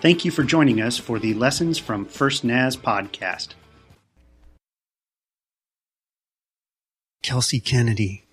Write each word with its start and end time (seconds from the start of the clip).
Thank 0.00 0.24
you 0.24 0.30
for 0.30 0.42
joining 0.42 0.80
us 0.80 0.96
for 0.96 1.18
the 1.18 1.34
Lessons 1.34 1.76
from 1.76 2.06
First 2.06 2.42
Naz 2.42 2.74
podcast. 2.74 3.48
Kelsey 7.22 7.60
Kennedy. 7.60 8.24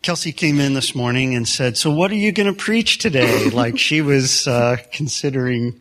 Kelsey 0.00 0.32
came 0.32 0.58
in 0.58 0.72
this 0.72 0.94
morning 0.94 1.34
and 1.34 1.46
said, 1.46 1.76
So, 1.76 1.90
what 1.90 2.10
are 2.10 2.14
you 2.14 2.32
going 2.32 2.50
to 2.50 2.58
preach 2.58 2.96
today? 2.96 3.50
like 3.52 3.78
she 3.78 4.00
was 4.00 4.48
uh, 4.48 4.78
considering 4.90 5.78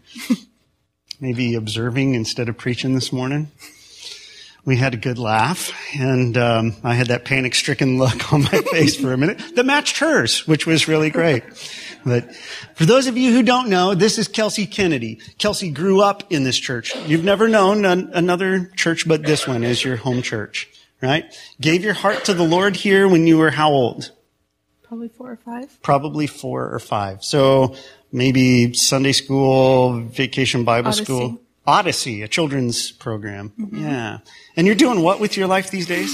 maybe 1.21 1.55
observing 1.55 2.13
instead 2.13 2.49
of 2.49 2.57
preaching 2.57 2.93
this 2.93 3.13
morning. 3.13 3.51
We 4.65 4.77
had 4.77 4.95
a 4.95 4.97
good 4.97 5.19
laugh, 5.19 5.71
and 5.95 6.35
um, 6.39 6.75
I 6.83 6.95
had 6.95 7.07
that 7.07 7.23
panic 7.23 7.53
stricken 7.53 7.99
look 7.99 8.33
on 8.33 8.41
my 8.41 8.49
face 8.71 8.95
for 8.95 9.13
a 9.13 9.17
minute 9.17 9.39
that 9.55 9.63
matched 9.63 9.99
hers, 9.99 10.47
which 10.47 10.65
was 10.65 10.87
really 10.87 11.11
great. 11.11 11.43
But 12.03 12.35
for 12.73 12.85
those 12.85 13.05
of 13.05 13.15
you 13.15 13.31
who 13.31 13.43
don't 13.43 13.69
know, 13.69 13.93
this 13.93 14.17
is 14.17 14.27
Kelsey 14.27 14.65
Kennedy. 14.65 15.19
Kelsey 15.37 15.69
grew 15.69 16.01
up 16.01 16.31
in 16.31 16.43
this 16.43 16.57
church. 16.57 16.95
You've 17.05 17.23
never 17.23 17.47
known 17.47 17.85
an, 17.85 18.09
another 18.13 18.71
church 18.75 19.07
but 19.07 19.21
this 19.23 19.47
one 19.47 19.63
as 19.63 19.83
your 19.83 19.97
home 19.97 20.23
church, 20.23 20.67
right? 20.99 21.25
Gave 21.61 21.83
your 21.83 21.93
heart 21.93 22.25
to 22.25 22.33
the 22.33 22.43
Lord 22.43 22.75
here 22.75 23.07
when 23.07 23.27
you 23.27 23.37
were 23.37 23.51
how 23.51 23.69
old? 23.69 24.11
Probably 24.81 25.09
four 25.09 25.31
or 25.31 25.37
five. 25.37 25.77
Probably 25.83 26.25
four 26.25 26.73
or 26.73 26.79
five. 26.79 27.23
So 27.23 27.75
maybe 28.11 28.73
Sunday 28.73 29.11
school, 29.11 29.99
vacation 30.01 30.63
Bible 30.63 30.87
Odyssey. 30.87 31.03
school. 31.03 31.41
Odyssey, 31.67 32.21
a 32.21 32.27
children's 32.27 32.91
program. 32.91 33.51
Yeah. 33.71 34.19
And 34.55 34.67
you're 34.67 34.75
doing 34.75 35.01
what 35.01 35.19
with 35.19 35.35
your 35.37 35.47
life 35.47 35.71
these 35.71 35.87
days? 35.87 36.13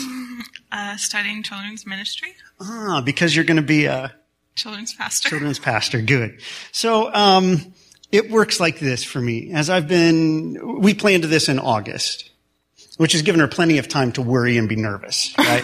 Uh, 0.71 0.95
studying 0.97 1.43
children's 1.43 1.85
ministry, 1.85 2.33
Ah, 2.61 3.01
because 3.03 3.35
you're 3.35 3.43
going 3.45 3.57
to 3.57 3.61
be 3.61 3.85
a 3.85 4.13
children's 4.55 4.93
pastor. 4.93 5.29
children's 5.29 5.59
pastor. 5.59 6.01
Good. 6.01 6.39
So, 6.71 7.13
um, 7.13 7.73
it 8.11 8.29
works 8.29 8.59
like 8.59 8.79
this 8.79 9.03
for 9.03 9.19
me. 9.19 9.51
As 9.53 9.69
I've 9.69 9.87
been, 9.87 10.79
we 10.81 10.93
planned 10.93 11.23
this 11.25 11.49
in 11.49 11.59
August, 11.59 12.29
which 12.97 13.11
has 13.13 13.21
given 13.21 13.39
her 13.41 13.47
plenty 13.47 13.77
of 13.79 13.87
time 13.87 14.11
to 14.13 14.21
worry 14.21 14.57
and 14.57 14.67
be 14.69 14.75
nervous, 14.77 15.33
right? 15.37 15.63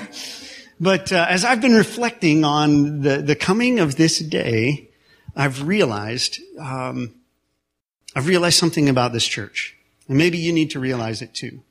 but 0.79 1.11
uh, 1.13 1.25
as 1.29 1.43
I've 1.45 1.61
been 1.61 1.75
reflecting 1.75 2.43
on 2.43 3.01
the, 3.01 3.17
the 3.17 3.35
coming 3.35 3.79
of 3.79 3.95
this 3.95 4.19
day, 4.19 4.89
I've 5.35 5.67
realized, 5.67 6.39
um, 6.59 7.13
I've 8.15 8.27
realized 8.27 8.57
something 8.59 8.89
about 8.89 9.13
this 9.13 9.25
church. 9.25 9.75
And 10.07 10.17
maybe 10.17 10.37
you 10.37 10.53
need 10.53 10.71
to 10.71 10.79
realize 10.79 11.21
it 11.21 11.33
too. 11.33 11.61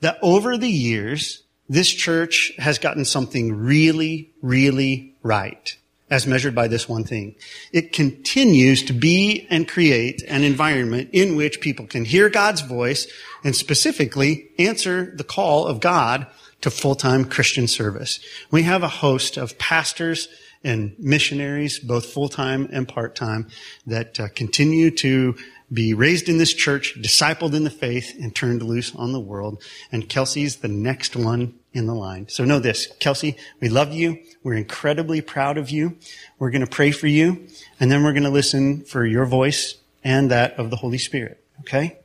That 0.00 0.18
over 0.22 0.56
the 0.56 0.70
years, 0.70 1.42
this 1.68 1.88
church 1.88 2.52
has 2.58 2.78
gotten 2.78 3.04
something 3.04 3.56
really, 3.56 4.30
really 4.42 5.14
right 5.22 5.76
as 6.10 6.26
measured 6.26 6.54
by 6.54 6.68
this 6.68 6.86
one 6.86 7.04
thing. 7.04 7.34
It 7.72 7.92
continues 7.92 8.82
to 8.82 8.92
be 8.92 9.46
and 9.48 9.66
create 9.66 10.22
an 10.28 10.42
environment 10.42 11.08
in 11.12 11.36
which 11.36 11.62
people 11.62 11.86
can 11.86 12.04
hear 12.04 12.28
God's 12.28 12.60
voice 12.60 13.06
and 13.42 13.56
specifically 13.56 14.50
answer 14.58 15.14
the 15.16 15.24
call 15.24 15.66
of 15.66 15.80
God 15.80 16.26
to 16.60 16.70
full-time 16.70 17.24
Christian 17.24 17.66
service. 17.66 18.20
We 18.50 18.64
have 18.64 18.82
a 18.82 18.88
host 18.88 19.38
of 19.38 19.58
pastors 19.58 20.28
and 20.62 20.94
missionaries, 20.98 21.78
both 21.78 22.06
full-time 22.06 22.68
and 22.70 22.86
part-time, 22.86 23.48
that 23.86 24.20
uh, 24.20 24.28
continue 24.34 24.90
to 24.90 25.34
be 25.72 25.94
raised 25.94 26.28
in 26.28 26.38
this 26.38 26.52
church, 26.52 26.96
discipled 27.00 27.54
in 27.54 27.64
the 27.64 27.70
faith, 27.70 28.14
and 28.20 28.34
turned 28.34 28.62
loose 28.62 28.94
on 28.94 29.12
the 29.12 29.20
world. 29.20 29.62
And 29.90 30.08
Kelsey's 30.08 30.56
the 30.56 30.68
next 30.68 31.16
one 31.16 31.54
in 31.72 31.86
the 31.86 31.94
line. 31.94 32.28
So 32.28 32.44
know 32.44 32.58
this, 32.58 32.88
Kelsey, 33.00 33.36
we 33.60 33.68
love 33.68 33.92
you. 33.92 34.18
We're 34.42 34.54
incredibly 34.54 35.20
proud 35.20 35.56
of 35.56 35.70
you. 35.70 35.96
We're 36.38 36.50
going 36.50 36.64
to 36.64 36.70
pray 36.70 36.90
for 36.90 37.06
you, 37.06 37.46
and 37.80 37.90
then 37.90 38.04
we're 38.04 38.12
going 38.12 38.22
to 38.24 38.30
listen 38.30 38.84
for 38.84 39.06
your 39.06 39.24
voice 39.24 39.76
and 40.04 40.30
that 40.30 40.58
of 40.58 40.70
the 40.70 40.76
Holy 40.76 40.98
Spirit. 40.98 41.42
Okay? 41.60 41.98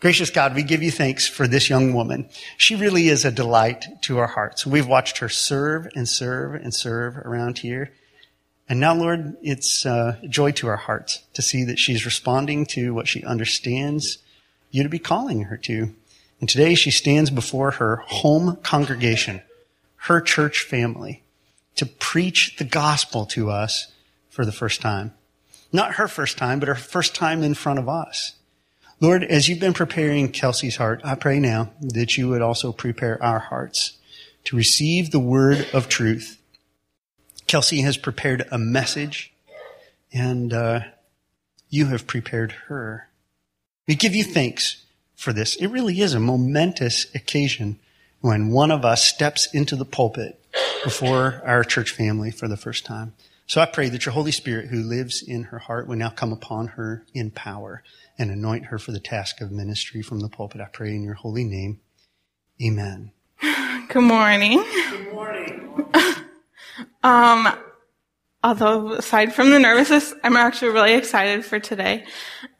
Gracious 0.00 0.30
God, 0.30 0.54
we 0.54 0.64
give 0.64 0.82
you 0.82 0.90
thanks 0.90 1.28
for 1.28 1.46
this 1.46 1.70
young 1.70 1.92
woman. 1.94 2.28
She 2.56 2.74
really 2.74 3.08
is 3.08 3.24
a 3.24 3.30
delight 3.30 3.86
to 4.02 4.18
our 4.18 4.26
hearts. 4.26 4.66
We've 4.66 4.86
watched 4.86 5.18
her 5.18 5.28
serve 5.28 5.86
and 5.94 6.08
serve 6.08 6.54
and 6.54 6.74
serve 6.74 7.18
around 7.18 7.58
here. 7.58 7.92
And 8.68 8.80
now, 8.80 8.94
Lord, 8.94 9.36
it's 9.42 9.84
uh, 9.84 10.18
joy 10.28 10.52
to 10.52 10.68
our 10.68 10.76
hearts 10.76 11.22
to 11.34 11.42
see 11.42 11.64
that 11.64 11.78
she's 11.78 12.06
responding 12.06 12.64
to 12.66 12.94
what 12.94 13.08
she 13.08 13.24
understands 13.24 14.18
you 14.70 14.82
to 14.82 14.88
be 14.88 14.98
calling 14.98 15.42
her 15.42 15.56
to. 15.58 15.94
And 16.40 16.48
today 16.48 16.74
she 16.74 16.90
stands 16.90 17.30
before 17.30 17.72
her 17.72 17.96
home 17.96 18.56
congregation, 18.62 19.42
her 19.96 20.20
church 20.20 20.60
family, 20.60 21.22
to 21.76 21.86
preach 21.86 22.56
the 22.56 22.64
gospel 22.64 23.26
to 23.26 23.50
us 23.50 23.92
for 24.28 24.44
the 24.44 24.52
first 24.52 24.80
time. 24.80 25.12
Not 25.72 25.94
her 25.94 26.08
first 26.08 26.36
time, 26.38 26.58
but 26.58 26.68
her 26.68 26.74
first 26.74 27.14
time 27.14 27.42
in 27.42 27.54
front 27.54 27.78
of 27.78 27.88
us. 27.88 28.34
Lord, 29.00 29.24
as 29.24 29.48
you've 29.48 29.60
been 29.60 29.72
preparing 29.72 30.30
Kelsey's 30.30 30.76
heart, 30.76 31.00
I 31.02 31.14
pray 31.14 31.40
now 31.40 31.70
that 31.80 32.16
you 32.16 32.28
would 32.28 32.42
also 32.42 32.72
prepare 32.72 33.22
our 33.22 33.38
hearts 33.38 33.98
to 34.44 34.56
receive 34.56 35.10
the 35.10 35.18
word 35.18 35.66
of 35.72 35.88
truth. 35.88 36.38
Kelsey 37.46 37.82
has 37.82 37.96
prepared 37.96 38.46
a 38.50 38.58
message, 38.58 39.32
and 40.12 40.52
uh, 40.52 40.80
you 41.68 41.86
have 41.86 42.06
prepared 42.06 42.52
her. 42.68 43.08
We 43.86 43.94
give 43.94 44.14
you 44.14 44.24
thanks 44.24 44.84
for 45.16 45.32
this. 45.32 45.56
It 45.56 45.68
really 45.68 46.00
is 46.00 46.14
a 46.14 46.20
momentous 46.20 47.12
occasion 47.14 47.78
when 48.20 48.50
one 48.50 48.70
of 48.70 48.84
us 48.84 49.04
steps 49.04 49.48
into 49.52 49.76
the 49.76 49.84
pulpit 49.84 50.40
before 50.84 51.42
our 51.44 51.64
church 51.64 51.90
family 51.90 52.30
for 52.30 52.48
the 52.48 52.56
first 52.56 52.84
time. 52.84 53.14
So 53.46 53.60
I 53.60 53.66
pray 53.66 53.88
that 53.88 54.06
your 54.06 54.12
Holy 54.14 54.32
Spirit, 54.32 54.68
who 54.68 54.82
lives 54.82 55.22
in 55.22 55.44
her 55.44 55.58
heart, 55.58 55.86
will 55.86 55.96
now 55.96 56.10
come 56.10 56.32
upon 56.32 56.68
her 56.68 57.04
in 57.12 57.30
power 57.30 57.82
and 58.18 58.30
anoint 58.30 58.66
her 58.66 58.78
for 58.78 58.92
the 58.92 59.00
task 59.00 59.40
of 59.40 59.50
ministry 59.50 60.02
from 60.02 60.20
the 60.20 60.28
pulpit. 60.28 60.60
I 60.60 60.66
pray 60.66 60.94
in 60.94 61.02
your 61.02 61.14
holy 61.14 61.44
name. 61.44 61.80
Amen. 62.64 63.12
Good 63.88 64.02
morning. 64.02 64.62
Good 64.90 65.12
morning. 65.12 65.86
um, 67.02 67.48
although 68.42 68.92
aside 68.92 69.34
from 69.34 69.50
the 69.50 69.58
nervousness, 69.58 70.14
I'm 70.24 70.36
actually 70.36 70.72
really 70.72 70.94
excited 70.94 71.44
for 71.44 71.58
today. 71.58 72.04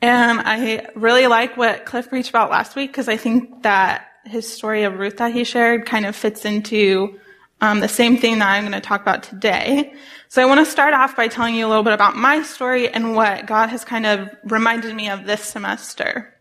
And 0.01 0.41
I 0.41 0.87
really 0.95 1.27
like 1.27 1.57
what 1.57 1.85
Cliff 1.85 2.09
preached 2.09 2.31
about 2.31 2.51
last 2.51 2.77
week 2.77 2.91
because 2.91 3.09
I 3.09 3.17
think 3.17 3.63
that 3.63 4.07
his 4.25 4.51
story 4.51 4.85
of 4.85 4.99
Ruth 4.99 5.17
that 5.17 5.33
he 5.33 5.45
shared 5.45 5.87
kind 5.87 6.07
of 6.07 6.15
fits 6.15 6.45
into 6.45 7.19
um, 7.61 7.81
the 7.81 7.89
same 7.89 8.17
thing 8.17 8.39
that 8.39 8.49
I'm 8.49 8.65
going 8.65 8.73
to 8.73 8.81
talk 8.81 9.03
about 9.03 9.23
today. 9.23 9.95
So 10.29 10.43
I 10.43 10.47
want 10.47 10.61
to 10.61 10.71
start 10.71 10.95
off 10.95 11.17
by 11.17 11.29
telling 11.29 11.55
you 11.55 11.67
a 11.67 11.69
little 11.69 11.85
bit 11.85 11.93
about 11.93 12.17
my 12.17 12.43
story 12.43 12.89
and 12.89 13.15
what 13.15 13.47
God 13.47 13.69
has 13.69 13.85
kind 13.85 14.07
of 14.07 14.29
reminded 14.45 14.95
me 14.95 15.09
of 15.09 15.27
this 15.27 15.45
semester. 15.45 16.35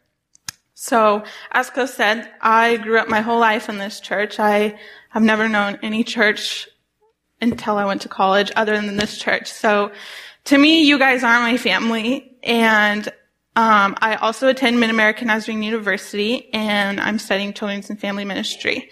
So, 0.73 1.23
as 1.51 1.69
Cliff 1.69 1.91
said, 1.91 2.31
I 2.41 2.77
grew 2.77 2.97
up 2.97 3.07
my 3.07 3.21
whole 3.21 3.39
life 3.39 3.69
in 3.69 3.77
this 3.77 3.99
church. 3.99 4.39
I 4.39 4.79
have 5.09 5.21
never 5.21 5.47
known 5.47 5.77
any 5.83 6.03
church 6.03 6.67
until 7.41 7.77
I 7.77 7.85
went 7.85 8.01
to 8.03 8.09
college 8.09 8.51
other 8.55 8.75
than 8.75 8.97
this 8.97 9.17
church. 9.17 9.51
So, 9.51 9.91
to 10.45 10.57
me, 10.57 10.83
you 10.83 10.97
guys 10.97 11.23
are 11.23 11.39
my 11.39 11.57
family. 11.57 12.37
And 12.43 13.07
um, 13.55 13.95
I 14.01 14.15
also 14.15 14.47
attend 14.47 14.79
Mid-American 14.79 15.27
Nazarene 15.27 15.61
University, 15.61 16.49
and 16.53 16.99
I'm 16.99 17.19
studying 17.19 17.53
children's 17.53 17.89
and 17.89 17.99
family 17.99 18.25
ministry. 18.25 18.89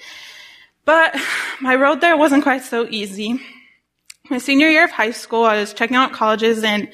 But 0.85 1.15
my 1.61 1.75
road 1.75 2.01
there 2.01 2.17
wasn't 2.17 2.43
quite 2.43 2.63
so 2.63 2.87
easy. 2.89 3.41
My 4.29 4.37
senior 4.37 4.67
year 4.67 4.83
of 4.83 4.91
high 4.91 5.11
school, 5.11 5.45
I 5.45 5.57
was 5.57 5.73
checking 5.73 5.95
out 5.95 6.13
colleges, 6.13 6.63
and 6.63 6.89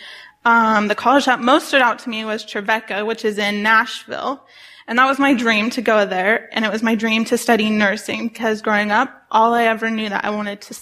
um, 0.46 0.88
the 0.88 0.96
college 0.96 1.26
that 1.26 1.42
most 1.42 1.68
stood 1.68 1.82
out 1.82 2.00
to 2.00 2.10
me 2.10 2.24
was 2.24 2.46
Trevecca, 2.46 3.04
which 3.04 3.26
is 3.26 3.38
in 3.38 3.64
Nashville. 3.64 4.46
And 4.88 5.00
that 5.00 5.08
was 5.08 5.18
my 5.18 5.34
dream 5.34 5.72
to 5.72 5.82
go 5.82 6.06
there, 6.06 6.48
and 6.54 6.64
it 6.64 6.72
was 6.72 6.84
my 6.84 6.94
dream 6.94 7.26
to 7.26 7.38
study 7.38 7.70
nursing, 7.72 8.28
because 8.28 8.62
growing 8.62 8.92
up, 8.92 9.10
all 9.32 9.54
I 9.54 9.64
ever 9.64 9.90
knew 9.90 10.08
that 10.10 10.24
I 10.24 10.30
wanted 10.30 10.62
to 10.62 10.76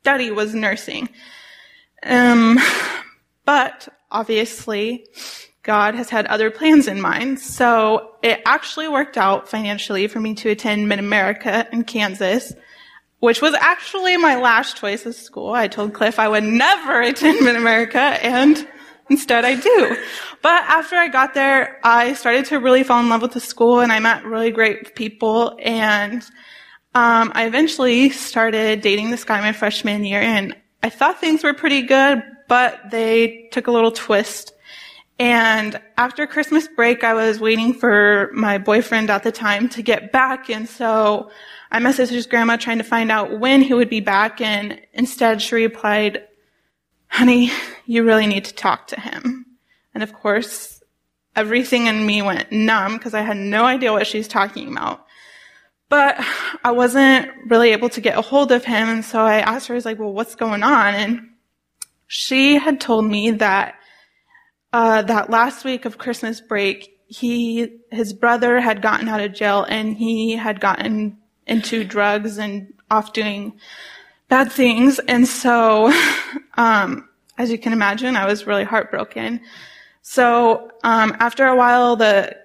study 0.00 0.30
was 0.30 0.54
nursing. 0.54 1.08
Um, 2.02 2.58
but 3.44 3.88
obviously, 4.10 5.06
God 5.62 5.94
has 5.94 6.08
had 6.08 6.26
other 6.26 6.50
plans 6.50 6.88
in 6.88 7.00
mind. 7.00 7.40
So 7.40 8.12
it 8.22 8.40
actually 8.46 8.88
worked 8.88 9.18
out 9.18 9.48
financially 9.48 10.06
for 10.06 10.18
me 10.18 10.34
to 10.36 10.48
attend 10.48 10.88
Mid-America 10.88 11.68
in 11.72 11.84
Kansas, 11.84 12.54
which 13.20 13.42
was 13.42 13.54
actually 13.54 14.16
my 14.16 14.36
last 14.36 14.78
choice 14.78 15.04
of 15.04 15.14
school. 15.14 15.52
I 15.52 15.68
told 15.68 15.92
Cliff 15.92 16.18
I 16.18 16.28
would 16.28 16.44
never 16.44 17.02
attend 17.02 17.44
Mid-America 17.44 17.98
and 17.98 18.66
instead 19.10 19.44
I 19.44 19.56
do. 19.56 19.96
But 20.40 20.62
after 20.64 20.96
I 20.96 21.08
got 21.08 21.34
there, 21.34 21.78
I 21.84 22.14
started 22.14 22.46
to 22.46 22.60
really 22.60 22.82
fall 22.82 23.00
in 23.00 23.08
love 23.08 23.22
with 23.22 23.32
the 23.32 23.40
school 23.40 23.80
and 23.80 23.92
I 23.92 23.98
met 23.98 24.24
really 24.24 24.50
great 24.50 24.94
people 24.94 25.58
and 25.62 26.24
um, 26.98 27.30
I 27.32 27.46
eventually 27.46 28.10
started 28.10 28.80
dating 28.80 29.10
this 29.10 29.22
guy 29.22 29.40
my 29.40 29.52
freshman 29.52 30.04
year 30.04 30.20
and 30.20 30.56
I 30.82 30.90
thought 30.90 31.20
things 31.20 31.44
were 31.44 31.54
pretty 31.54 31.82
good, 31.82 32.24
but 32.48 32.90
they 32.90 33.48
took 33.52 33.68
a 33.68 33.70
little 33.70 33.92
twist. 33.92 34.52
And 35.16 35.80
after 35.96 36.26
Christmas 36.26 36.66
break, 36.66 37.04
I 37.04 37.14
was 37.14 37.38
waiting 37.38 37.72
for 37.72 38.30
my 38.34 38.58
boyfriend 38.58 39.10
at 39.10 39.22
the 39.22 39.30
time 39.30 39.68
to 39.70 39.82
get 39.82 40.10
back. 40.10 40.50
And 40.50 40.68
so 40.68 41.30
I 41.70 41.78
messaged 41.78 42.10
his 42.10 42.26
grandma 42.26 42.56
trying 42.56 42.78
to 42.78 42.84
find 42.84 43.12
out 43.12 43.38
when 43.38 43.62
he 43.62 43.74
would 43.74 43.90
be 43.90 44.00
back. 44.00 44.40
And 44.40 44.80
instead 44.92 45.40
she 45.40 45.54
replied, 45.54 46.26
honey, 47.06 47.52
you 47.86 48.02
really 48.02 48.26
need 48.26 48.44
to 48.46 48.54
talk 48.54 48.88
to 48.88 49.00
him. 49.00 49.46
And 49.94 50.02
of 50.02 50.12
course, 50.14 50.82
everything 51.36 51.86
in 51.86 52.04
me 52.04 52.22
went 52.22 52.50
numb 52.50 52.94
because 52.94 53.14
I 53.14 53.22
had 53.22 53.36
no 53.36 53.66
idea 53.66 53.92
what 53.92 54.08
she's 54.08 54.26
talking 54.26 54.72
about. 54.72 55.04
But 55.88 56.22
I 56.62 56.72
wasn't 56.72 57.30
really 57.46 57.70
able 57.70 57.88
to 57.90 58.00
get 58.00 58.18
a 58.18 58.20
hold 58.20 58.52
of 58.52 58.64
him. 58.64 58.88
And 58.88 59.04
so 59.04 59.20
I 59.20 59.40
asked 59.40 59.68
her, 59.68 59.74
I 59.74 59.76
was 59.76 59.84
like, 59.84 59.98
well, 59.98 60.12
what's 60.12 60.34
going 60.34 60.62
on? 60.62 60.94
And 60.94 61.30
she 62.06 62.58
had 62.58 62.80
told 62.80 63.06
me 63.06 63.30
that, 63.32 63.74
uh, 64.72 65.02
that 65.02 65.30
last 65.30 65.64
week 65.64 65.86
of 65.86 65.96
Christmas 65.96 66.40
break, 66.42 66.98
he, 67.06 67.78
his 67.90 68.12
brother 68.12 68.60
had 68.60 68.82
gotten 68.82 69.08
out 69.08 69.20
of 69.20 69.32
jail 69.32 69.64
and 69.66 69.96
he 69.96 70.36
had 70.36 70.60
gotten 70.60 71.16
into 71.46 71.84
drugs 71.84 72.36
and 72.36 72.74
off 72.90 73.14
doing 73.14 73.58
bad 74.28 74.52
things. 74.52 74.98
And 74.98 75.26
so, 75.26 75.92
um, 76.58 77.08
as 77.38 77.50
you 77.50 77.58
can 77.58 77.72
imagine, 77.72 78.16
I 78.16 78.26
was 78.26 78.46
really 78.46 78.64
heartbroken. 78.64 79.40
So, 80.02 80.70
um, 80.82 81.16
after 81.18 81.46
a 81.46 81.56
while, 81.56 81.96
the 81.96 82.36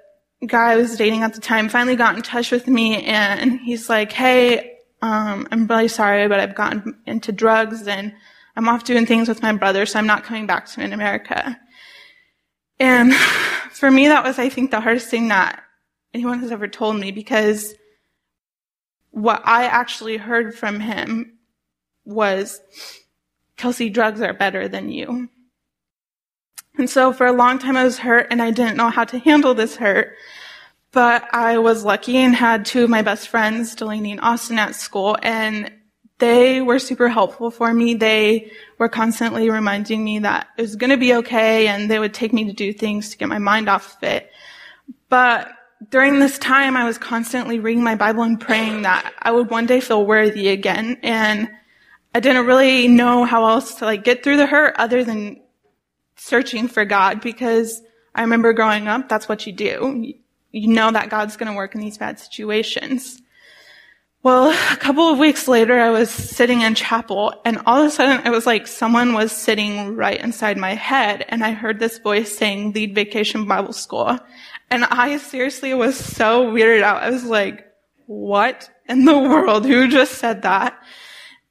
guy 0.48 0.74
I 0.74 0.76
was 0.78 0.98
dating 0.98 1.24
at 1.24 1.34
the 1.34 1.42
time 1.42 1.70
finally 1.70 1.96
got 1.96 2.16
in 2.16 2.22
touch 2.22 2.52
with 2.52 2.68
me 2.68 3.04
and 3.04 3.60
he's 3.60 3.90
like, 3.90 4.12
Hey, 4.12 4.78
um, 5.02 5.48
I'm 5.52 5.68
really 5.68 5.88
sorry, 5.88 6.28
but 6.28 6.40
I've 6.40 6.56
gotten 6.56 6.98
into 7.06 7.32
drugs 7.32 7.88
and 7.88 8.14
I'm 8.56 8.70
off 8.70 8.84
doing 8.84 9.06
things 9.06 9.28
with 9.28 9.42
my 9.42 9.52
brother, 9.54 9.86
so 9.86 10.00
I'm 10.00 10.08
not 10.08 10.24
coming 10.24 10.46
back 10.46 10.66
to 10.68 10.80
Mid-America. 10.80 11.60
And 12.80 13.14
for 13.72 13.90
me, 13.90 14.08
that 14.08 14.24
was, 14.24 14.40
I 14.40 14.50
think, 14.50 14.72
the 14.72 14.80
hardest 14.80 15.10
thing 15.10 15.30
that 15.30 15.64
anyone 16.14 16.40
has 16.40 16.52
ever 16.52 16.68
told 16.68 16.98
me 16.98 17.12
because 17.12 17.74
what 19.12 19.42
I 19.46 19.66
actually 19.66 20.18
heard 20.18 20.56
from 20.56 20.80
him 20.80 21.38
was, 22.06 22.62
Kelsey, 23.58 23.90
drugs 23.90 24.22
are 24.22 24.34
better 24.34 24.68
than 24.68 24.90
you. 24.90 25.30
And 26.78 26.90
so 26.90 27.14
for 27.14 27.28
a 27.28 27.32
long 27.32 27.60
time 27.60 27.78
I 27.78 27.84
was 27.84 28.00
hurt 28.00 28.28
and 28.32 28.42
I 28.42 28.52
didn't 28.52 28.78
know 28.78 28.90
how 28.90 29.04
to 29.06 29.20
handle 29.20 29.54
this 29.54 29.76
hurt. 29.76 30.16
But 30.92 31.28
I 31.34 31.58
was 31.58 31.84
lucky 31.84 32.18
and 32.18 32.36
had 32.36 32.66
two 32.66 32.84
of 32.84 32.90
my 32.90 33.02
best 33.02 33.28
friends, 33.28 33.74
Delaney 33.74 34.12
and 34.12 34.22
Austin, 34.22 34.60
at 34.60 34.76
school, 34.76 35.18
and 35.24 35.72
they 36.20 36.62
were 36.62 36.78
super 36.78 37.10
helpful 37.10 37.50
for 37.50 37.74
me. 37.74 37.96
They 37.96 38.52
were 38.78 38.90
constantly 38.90 39.50
reminding 39.50 40.04
me 40.04 40.20
that 40.20 40.48
it 40.56 40.62
was 40.62 40.76
going 40.76 40.92
to 40.92 40.98
be 40.98 41.16
okay, 41.16 41.68
and 41.68 41.90
they 41.90 41.98
would 41.98 42.14
take 42.14 42.32
me 42.32 42.46
to 42.46 42.54
do 42.54 42.72
things 42.72 43.10
to 43.10 43.18
get 43.18 43.28
my 43.28 43.40
mind 43.40 43.70
off 43.70 43.98
of 43.98 44.04
it. 44.04 44.32
But 45.10 45.50
during 45.90 46.20
this 46.20 46.38
time, 46.38 46.78
I 46.78 46.86
was 46.86 47.00
constantly 47.00 47.60
reading 47.60 47.84
my 47.84 47.96
Bible 47.96 48.22
and 48.22 48.40
praying 48.40 48.84
that 48.84 49.14
I 49.20 49.32
would 49.32 49.50
one 49.50 49.66
day 49.66 49.80
feel 49.80 50.06
worthy 50.06 50.50
again, 50.50 51.00
and 51.02 51.50
I 52.14 52.20
didn't 52.20 52.46
really 52.46 52.88
know 52.88 53.26
how 53.26 53.48
else 53.48 53.76
to 53.76 53.86
like 53.86 54.04
get 54.04 54.24
through 54.24 54.38
the 54.38 54.46
hurt 54.46 54.76
other 54.78 55.04
than 55.04 55.42
searching 56.24 56.68
for 56.68 56.86
God 56.86 57.22
because 57.22 57.82
I 58.16 58.22
remember 58.22 58.54
growing 58.54 58.88
up, 58.88 59.10
that's 59.10 59.28
what 59.28 59.46
you 59.46 59.54
do. 59.54 60.14
You 60.52 60.68
know 60.68 60.92
that 60.92 61.10
God's 61.10 61.36
going 61.36 61.52
to 61.52 61.56
work 61.56 61.76
in 61.76 61.82
these 61.82 61.98
bad 61.98 62.20
situations. 62.20 63.22
Well, 64.22 64.52
a 64.52 64.78
couple 64.78 65.10
of 65.10 65.20
weeks 65.20 65.50
later, 65.50 65.78
I 65.78 65.90
was 65.90 66.10
sitting 66.10 66.62
in 66.62 66.76
chapel 66.76 67.34
and 67.44 67.62
all 67.66 67.82
of 67.82 67.88
a 67.88 67.92
sudden 67.92 68.26
it 68.26 68.30
was 68.30 68.46
like 68.46 68.68
someone 68.68 69.14
was 69.14 69.34
sitting 69.34 69.98
right 69.98 70.20
inside 70.20 70.58
my 70.58 70.76
head 70.76 71.26
and 71.28 71.44
I 71.44 71.52
heard 71.52 71.80
this 71.80 71.98
voice 71.98 72.38
saying 72.38 72.72
lead 72.72 72.96
vacation 72.96 73.46
Bible 73.46 73.74
school. 73.74 74.18
And 74.72 74.86
I 74.86 75.18
seriously 75.18 75.74
was 75.74 75.98
so 75.98 76.46
weirded 76.46 76.84
out. 76.84 77.04
I 77.04 77.10
was 77.10 77.26
like, 77.26 77.68
what 78.06 78.70
in 78.88 79.04
the 79.04 79.18
world? 79.18 79.66
Who 79.66 79.90
just 79.90 80.14
said 80.14 80.44
that? 80.44 80.82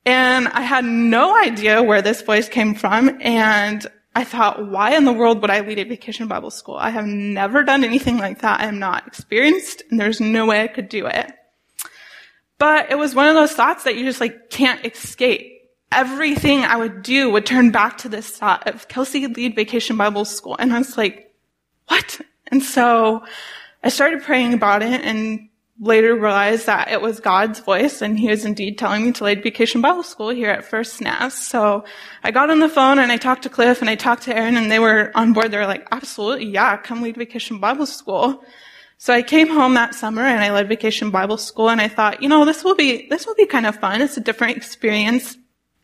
And 0.06 0.48
I 0.48 0.62
had 0.62 0.84
no 0.84 1.38
idea 1.38 1.82
where 1.82 2.00
this 2.00 2.22
voice 2.22 2.48
came 2.48 2.74
from. 2.74 3.18
And 3.20 3.86
I 4.14 4.24
thought, 4.24 4.68
why 4.68 4.94
in 4.94 5.04
the 5.04 5.12
world 5.12 5.40
would 5.40 5.50
I 5.50 5.60
lead 5.60 5.78
a 5.78 5.84
vacation 5.84 6.28
Bible 6.28 6.50
school? 6.50 6.76
I 6.76 6.90
have 6.90 7.06
never 7.06 7.62
done 7.62 7.82
anything 7.82 8.18
like 8.18 8.40
that. 8.40 8.60
I 8.60 8.66
am 8.66 8.78
not 8.78 9.06
experienced 9.06 9.82
and 9.90 9.98
there's 9.98 10.20
no 10.20 10.46
way 10.46 10.62
I 10.62 10.68
could 10.68 10.88
do 10.88 11.06
it. 11.06 11.32
But 12.58 12.90
it 12.90 12.98
was 12.98 13.14
one 13.14 13.28
of 13.28 13.34
those 13.34 13.52
thoughts 13.52 13.84
that 13.84 13.96
you 13.96 14.04
just 14.04 14.20
like 14.20 14.50
can't 14.50 14.84
escape. 14.84 15.48
Everything 15.90 16.60
I 16.60 16.76
would 16.76 17.02
do 17.02 17.30
would 17.30 17.46
turn 17.46 17.70
back 17.70 17.98
to 17.98 18.08
this 18.08 18.30
thought 18.30 18.68
of 18.68 18.88
Kelsey 18.88 19.26
lead 19.26 19.56
vacation 19.56 19.96
Bible 19.96 20.24
school. 20.24 20.56
And 20.58 20.72
I 20.72 20.78
was 20.78 20.96
like, 20.96 21.34
what? 21.88 22.20
And 22.48 22.62
so 22.62 23.24
I 23.82 23.88
started 23.88 24.22
praying 24.22 24.52
about 24.54 24.82
it 24.82 25.00
and 25.00 25.48
later 25.82 26.14
realized 26.14 26.66
that 26.66 26.92
it 26.92 27.02
was 27.02 27.18
God's 27.18 27.58
voice 27.58 28.02
and 28.02 28.16
he 28.16 28.28
was 28.28 28.44
indeed 28.44 28.78
telling 28.78 29.04
me 29.04 29.10
to 29.10 29.24
lead 29.24 29.42
vacation 29.42 29.80
Bible 29.80 30.04
school 30.04 30.28
here 30.28 30.48
at 30.48 30.64
First 30.64 31.00
Naz. 31.00 31.34
So 31.34 31.84
I 32.22 32.30
got 32.30 32.50
on 32.50 32.60
the 32.60 32.68
phone 32.68 33.00
and 33.00 33.10
I 33.10 33.16
talked 33.16 33.42
to 33.42 33.48
Cliff 33.48 33.80
and 33.80 33.90
I 33.90 33.96
talked 33.96 34.22
to 34.22 34.36
Aaron 34.36 34.56
and 34.56 34.70
they 34.70 34.78
were 34.78 35.10
on 35.16 35.32
board. 35.32 35.50
They 35.50 35.58
were 35.58 35.66
like, 35.66 35.88
absolutely, 35.90 36.46
yeah, 36.46 36.76
come 36.76 37.02
lead 37.02 37.16
vacation 37.16 37.58
Bible 37.58 37.86
school. 37.86 38.44
So 38.96 39.12
I 39.12 39.22
came 39.22 39.48
home 39.48 39.74
that 39.74 39.96
summer 39.96 40.22
and 40.22 40.38
I 40.38 40.52
led 40.52 40.68
vacation 40.68 41.10
Bible 41.10 41.36
school 41.36 41.68
and 41.68 41.80
I 41.80 41.88
thought, 41.88 42.22
you 42.22 42.28
know, 42.28 42.44
this 42.44 42.62
will 42.62 42.76
be, 42.76 43.08
this 43.08 43.26
will 43.26 43.34
be 43.34 43.46
kind 43.46 43.66
of 43.66 43.74
fun. 43.74 44.02
It's 44.02 44.16
a 44.16 44.20
different 44.20 44.56
experience, 44.56 45.36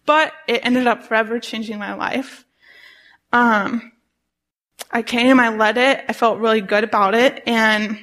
but 0.06 0.32
it 0.46 0.64
ended 0.64 0.86
up 0.86 1.02
forever 1.02 1.40
changing 1.40 1.80
my 1.80 1.94
life. 1.94 2.46
Um, 3.32 3.90
I 4.92 5.02
came, 5.02 5.40
I 5.40 5.48
led 5.48 5.76
it, 5.76 6.04
I 6.08 6.12
felt 6.12 6.38
really 6.38 6.60
good 6.60 6.84
about 6.84 7.16
it, 7.16 7.42
and 7.46 7.98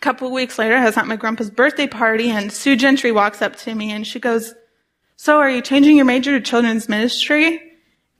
a 0.00 0.02
couple 0.02 0.30
weeks 0.32 0.58
later, 0.58 0.76
I 0.76 0.86
was 0.86 0.96
at 0.96 1.06
my 1.06 1.16
grandpa's 1.16 1.50
birthday 1.50 1.86
party, 1.86 2.30
and 2.30 2.50
Sue 2.50 2.74
Gentry 2.74 3.12
walks 3.12 3.42
up 3.42 3.56
to 3.56 3.74
me 3.74 3.92
and 3.92 4.06
she 4.06 4.18
goes, 4.18 4.54
So 5.16 5.36
are 5.38 5.50
you 5.50 5.60
changing 5.60 5.96
your 5.96 6.06
major 6.06 6.32
to 6.32 6.40
children's 6.40 6.88
ministry? 6.88 7.62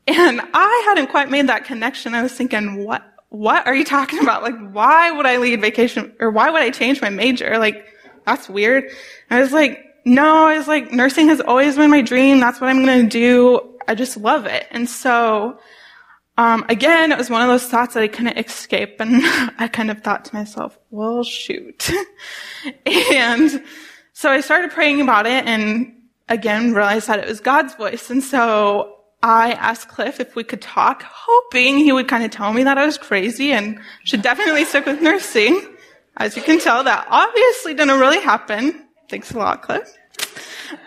And 0.07 0.41
I 0.55 0.85
hadn't 0.89 1.09
quite 1.09 1.31
made 1.31 1.47
that 1.49 1.67
connection. 1.67 2.15
I 2.15 2.23
was 2.23 2.33
thinking, 2.33 2.85
what, 2.85 3.05
what 3.29 3.65
are 3.67 3.75
you 3.75 3.85
talking 3.85 4.19
about? 4.19 4.43
Like, 4.43 4.59
why 4.73 5.13
would 5.13 5.25
I 5.25 5.37
lead 5.37 5.61
vacation, 5.61 6.13
or 6.19 6.31
why 6.31 6.51
would 6.51 6.63
I 6.63 6.71
change 6.71 7.01
my 7.01 7.11
major? 7.11 7.59
Like, 7.59 7.87
that's 8.27 8.49
weird. 8.49 8.91
I 9.31 9.41
was 9.41 9.53
like, 9.53 9.85
no, 10.05 10.47
I 10.47 10.57
was 10.59 10.67
like, 10.67 10.91
nursing 10.91 11.29
has 11.29 11.41
always 11.41 11.77
been 11.77 11.91
my 11.91 12.03
dream. 12.03 12.41
That's 12.41 12.61
what 12.61 12.71
I'm 12.71 12.85
going 12.85 13.03
to 13.03 13.09
do. 13.09 13.79
I 13.87 13.95
just 13.95 14.17
love 14.17 14.47
it. 14.47 14.67
And 14.73 14.89
so, 14.89 15.61
um, 16.37 16.65
again, 16.69 17.13
it 17.13 17.19
was 17.19 17.29
one 17.29 17.43
of 17.43 17.49
those 17.49 17.67
thoughts 17.67 17.95
that 17.95 18.03
I 18.03 18.09
couldn't 18.09 18.39
escape, 18.39 19.01
and 19.01 19.21
I 19.59 19.69
kind 19.69 19.91
of 19.91 20.03
thought 20.03 20.25
to 20.27 20.35
myself, 20.35 20.79
well, 20.91 21.23
shoot. 21.23 21.91
and 22.87 23.63
so 24.13 24.31
I 24.31 24.41
started 24.41 24.71
praying 24.71 25.01
about 25.01 25.27
it, 25.27 25.45
and 25.47 25.95
again, 26.29 26.73
realized 26.73 27.09
that 27.09 27.19
it 27.19 27.27
was 27.27 27.41
God's 27.41 27.75
voice. 27.75 28.09
And 28.09 28.23
so 28.23 28.97
I 29.23 29.53
asked 29.53 29.89
Cliff 29.89 30.21
if 30.21 30.35
we 30.35 30.45
could 30.45 30.63
talk, 30.63 31.03
hoping 31.03 31.77
he 31.77 31.93
would 31.93 32.09
kind 32.09 32.25
of 32.25 32.31
tell 32.31 32.53
me 32.53 32.63
that 32.65 32.79
I 32.79 32.87
was 32.87 32.97
crazy 32.97 33.53
and 33.53 33.79
should 34.05 34.23
definitely 34.23 34.65
stick 34.65 34.87
with 34.87 35.03
nursing. 35.03 35.77
As 36.17 36.37
you 36.37 36.43
can 36.43 36.59
tell, 36.59 36.85
that 36.85 37.07
obviously 37.11 37.75
didn't 37.75 37.99
really 38.01 38.21
happen. 38.21 38.87
Thanks 39.09 39.33
a 39.33 39.39
lot, 39.39 39.63
Cliff. 39.63 39.93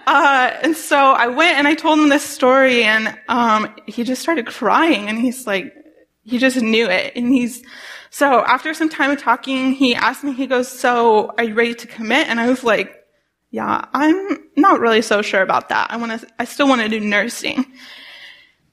Uh, 0.06 0.52
and 0.62 0.76
so 0.76 0.98
I 0.98 1.28
went 1.28 1.58
and 1.58 1.68
I 1.68 1.76
told 1.76 2.00
him 2.00 2.10
this 2.10 2.24
story 2.24 2.84
and, 2.84 3.18
um, 3.28 3.74
he 3.86 4.04
just 4.04 4.22
started 4.22 4.46
crying 4.48 5.10
and 5.10 5.20
he's 5.20 5.46
like, 5.48 5.74
he 6.24 6.38
just 6.38 6.62
knew 6.62 6.90
it. 6.90 7.14
And 7.16 7.34
he's, 7.34 7.64
so 8.10 8.46
after 8.46 8.74
some 8.74 8.90
time 8.90 9.12
of 9.12 9.20
talking, 9.20 9.74
he 9.74 9.96
asked 9.96 10.24
me, 10.24 10.34
he 10.34 10.48
goes, 10.48 10.68
so 10.68 11.34
are 11.38 11.44
you 11.44 11.54
ready 11.54 11.74
to 11.76 11.88
commit? 11.88 12.28
And 12.28 12.40
I 12.40 12.50
was 12.50 12.64
like, 12.64 13.04
yeah, 13.52 13.86
I'm 13.94 14.38
not 14.56 14.80
really 14.80 15.02
so 15.02 15.22
sure 15.22 15.42
about 15.42 15.70
that. 15.70 15.92
I 15.92 15.98
want 15.98 16.22
to, 16.22 16.28
I 16.40 16.46
still 16.46 16.68
want 16.68 16.82
to 16.82 16.90
do 16.90 17.00
nursing. 17.00 17.66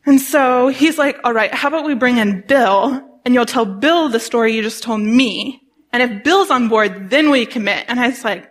And 0.07 0.21
so 0.21 0.69
he's 0.69 0.97
like, 0.97 1.19
all 1.25 1.33
right, 1.33 1.53
how 1.53 1.69
about 1.69 1.85
we 1.85 1.95
bring 1.95 2.19
in 2.19 2.43
Bill 2.43 3.03
and 3.25 3.35
you'll 3.35 3.47
tell 3.47 3.67
Bill 3.67 4.09
the 4.09 4.21
story 4.21 4.55
you 4.55 4.63
just 4.63 4.83
told 4.83 5.01
me. 5.01 5.63
And 5.93 6.03
if 6.03 6.25
Bill's 6.25 6.51
on 6.51 6.69
board, 6.69 7.11
then 7.11 7.31
we 7.31 7.47
commit. 7.47 7.85
And 7.89 8.01
I 8.01 8.09
was 8.09 8.25
like, 8.25 8.51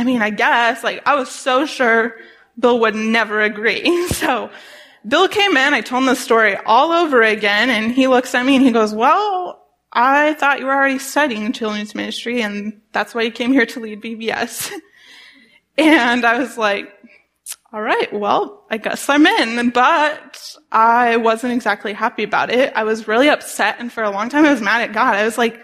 I 0.00 0.04
mean, 0.04 0.22
I 0.22 0.30
guess, 0.30 0.82
like, 0.82 1.02
I 1.04 1.14
was 1.14 1.30
so 1.30 1.66
sure 1.66 2.14
Bill 2.58 2.80
would 2.80 2.94
never 2.94 3.42
agree. 3.42 4.06
So, 4.08 4.50
Bill 5.06 5.28
came 5.28 5.58
in, 5.58 5.74
I 5.74 5.82
told 5.82 6.02
him 6.02 6.06
the 6.06 6.14
story 6.14 6.56
all 6.56 6.90
over 6.90 7.22
again, 7.22 7.68
and 7.68 7.92
he 7.92 8.06
looks 8.06 8.34
at 8.34 8.46
me 8.46 8.56
and 8.56 8.64
he 8.64 8.70
goes, 8.70 8.94
well, 8.94 9.62
I 9.92 10.34
thought 10.34 10.58
you 10.58 10.66
were 10.66 10.74
already 10.74 10.98
studying 10.98 11.52
children's 11.52 11.94
ministry, 11.94 12.40
and 12.40 12.80
that's 12.92 13.14
why 13.14 13.22
you 13.22 13.30
came 13.30 13.52
here 13.52 13.66
to 13.66 13.80
lead 13.80 14.00
VBS. 14.02 14.72
and 15.78 16.24
I 16.24 16.38
was 16.38 16.56
like, 16.56 16.90
all 17.72 17.82
right, 17.82 18.10
well, 18.10 18.64
I 18.70 18.78
guess 18.78 19.06
I'm 19.08 19.26
in, 19.26 19.68
but 19.70 20.56
I 20.72 21.18
wasn't 21.18 21.52
exactly 21.52 21.92
happy 21.92 22.22
about 22.22 22.50
it. 22.50 22.72
I 22.74 22.84
was 22.84 23.06
really 23.06 23.28
upset, 23.28 23.76
and 23.78 23.92
for 23.92 24.02
a 24.02 24.10
long 24.10 24.30
time 24.30 24.46
I 24.46 24.50
was 24.50 24.62
mad 24.62 24.80
at 24.80 24.94
God. 24.94 25.14
I 25.14 25.24
was 25.24 25.36
like, 25.36 25.60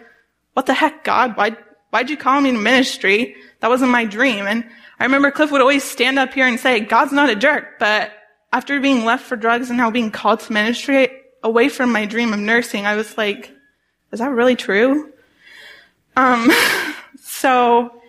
what 0.52 0.66
the 0.66 0.75
heck, 0.75 1.05
God? 1.05 1.38
Why, 1.38 1.57
why'd 1.97 2.11
you 2.11 2.17
call 2.19 2.43
me 2.43 2.53
to 2.53 2.59
ministry? 2.59 3.35
That 3.61 3.71
wasn't 3.71 3.91
my 3.91 4.05
dream. 4.05 4.47
And 4.47 4.69
I 5.00 5.05
remember 5.05 5.31
Cliff 5.31 5.50
would 5.50 5.62
always 5.62 5.83
stand 5.83 6.19
up 6.19 6.35
here 6.35 6.47
and 6.47 6.61
say, 6.61 6.79
God's 6.79 7.11
not 7.11 7.31
a 7.31 7.35
jerk. 7.35 7.79
But 7.79 8.12
after 8.53 8.79
being 8.81 9.07
left 9.07 9.25
for 9.25 9.35
drugs 9.35 9.71
and 9.71 9.79
now 9.79 9.91
being 9.91 10.11
called 10.11 10.41
to 10.41 10.53
ministry 10.53 11.09
away 11.43 11.71
from 11.71 11.93
my 11.93 12.05
dream 12.05 12.35
of 12.35 12.38
nursing, 12.38 12.85
I 12.85 12.97
was 12.97 13.17
like, 13.17 13.50
is 14.12 14.19
that 14.19 14.31
really 14.31 14.57
true? 14.57 15.11
Um, 16.17 16.53
so, 17.23 18.03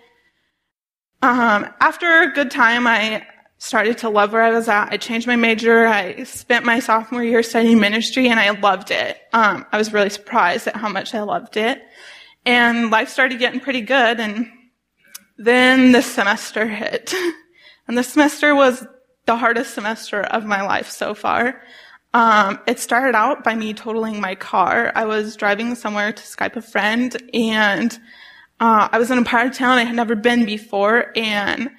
um, 1.21 1.69
after 1.79 2.23
a 2.23 2.33
good 2.33 2.51
time, 2.51 2.87
I 2.87 3.25
started 3.57 3.99
to 3.99 4.09
love 4.09 4.33
where 4.33 4.43
I 4.43 4.51
was 4.51 4.67
at. 4.67 4.91
I 4.91 4.97
changed 4.97 5.27
my 5.27 5.37
major. 5.37 5.87
I 5.87 6.23
spent 6.23 6.65
my 6.65 6.79
sophomore 6.79 7.23
year 7.23 7.41
studying 7.41 7.79
ministry 7.79 8.27
and 8.27 8.37
I 8.37 8.49
loved 8.49 8.91
it. 8.91 9.17
Um, 9.31 9.65
I 9.71 9.77
was 9.77 9.93
really 9.93 10.09
surprised 10.09 10.67
at 10.67 10.75
how 10.75 10.89
much 10.89 11.15
I 11.15 11.21
loved 11.21 11.55
it. 11.55 11.81
And 12.47 12.91
life 12.91 13.09
started 13.09 13.39
getting 13.39 13.59
pretty 13.59 13.81
good 13.81 14.21
and 14.21 14.49
then 15.37 15.91
the 15.91 16.01
semester 16.01 16.65
hit. 16.65 17.13
and 17.89 17.97
the 17.97 18.03
semester 18.03 18.55
was 18.55 18.87
the 19.25 19.35
hardest 19.35 19.73
semester 19.73 20.21
of 20.21 20.45
my 20.45 20.61
life 20.61 20.89
so 20.89 21.13
far. 21.13 21.61
Um, 22.13 22.57
it 22.65 22.79
started 22.79 23.15
out 23.15 23.43
by 23.43 23.53
me 23.53 23.73
totaling 23.73 24.21
my 24.21 24.33
car. 24.33 24.93
I 24.95 25.03
was 25.03 25.35
driving 25.35 25.75
somewhere 25.75 26.13
to 26.13 26.23
Skype 26.23 26.55
a 26.55 26.61
friend 26.61 27.21
and 27.33 27.91
uh, 28.61 28.87
I 28.93 28.97
was 28.97 29.11
in 29.11 29.17
a 29.17 29.25
part 29.25 29.47
of 29.47 29.53
town 29.53 29.77
I 29.77 29.83
had 29.83 29.97
never 29.97 30.15
been 30.15 30.45
before 30.45 31.11
and 31.17 31.69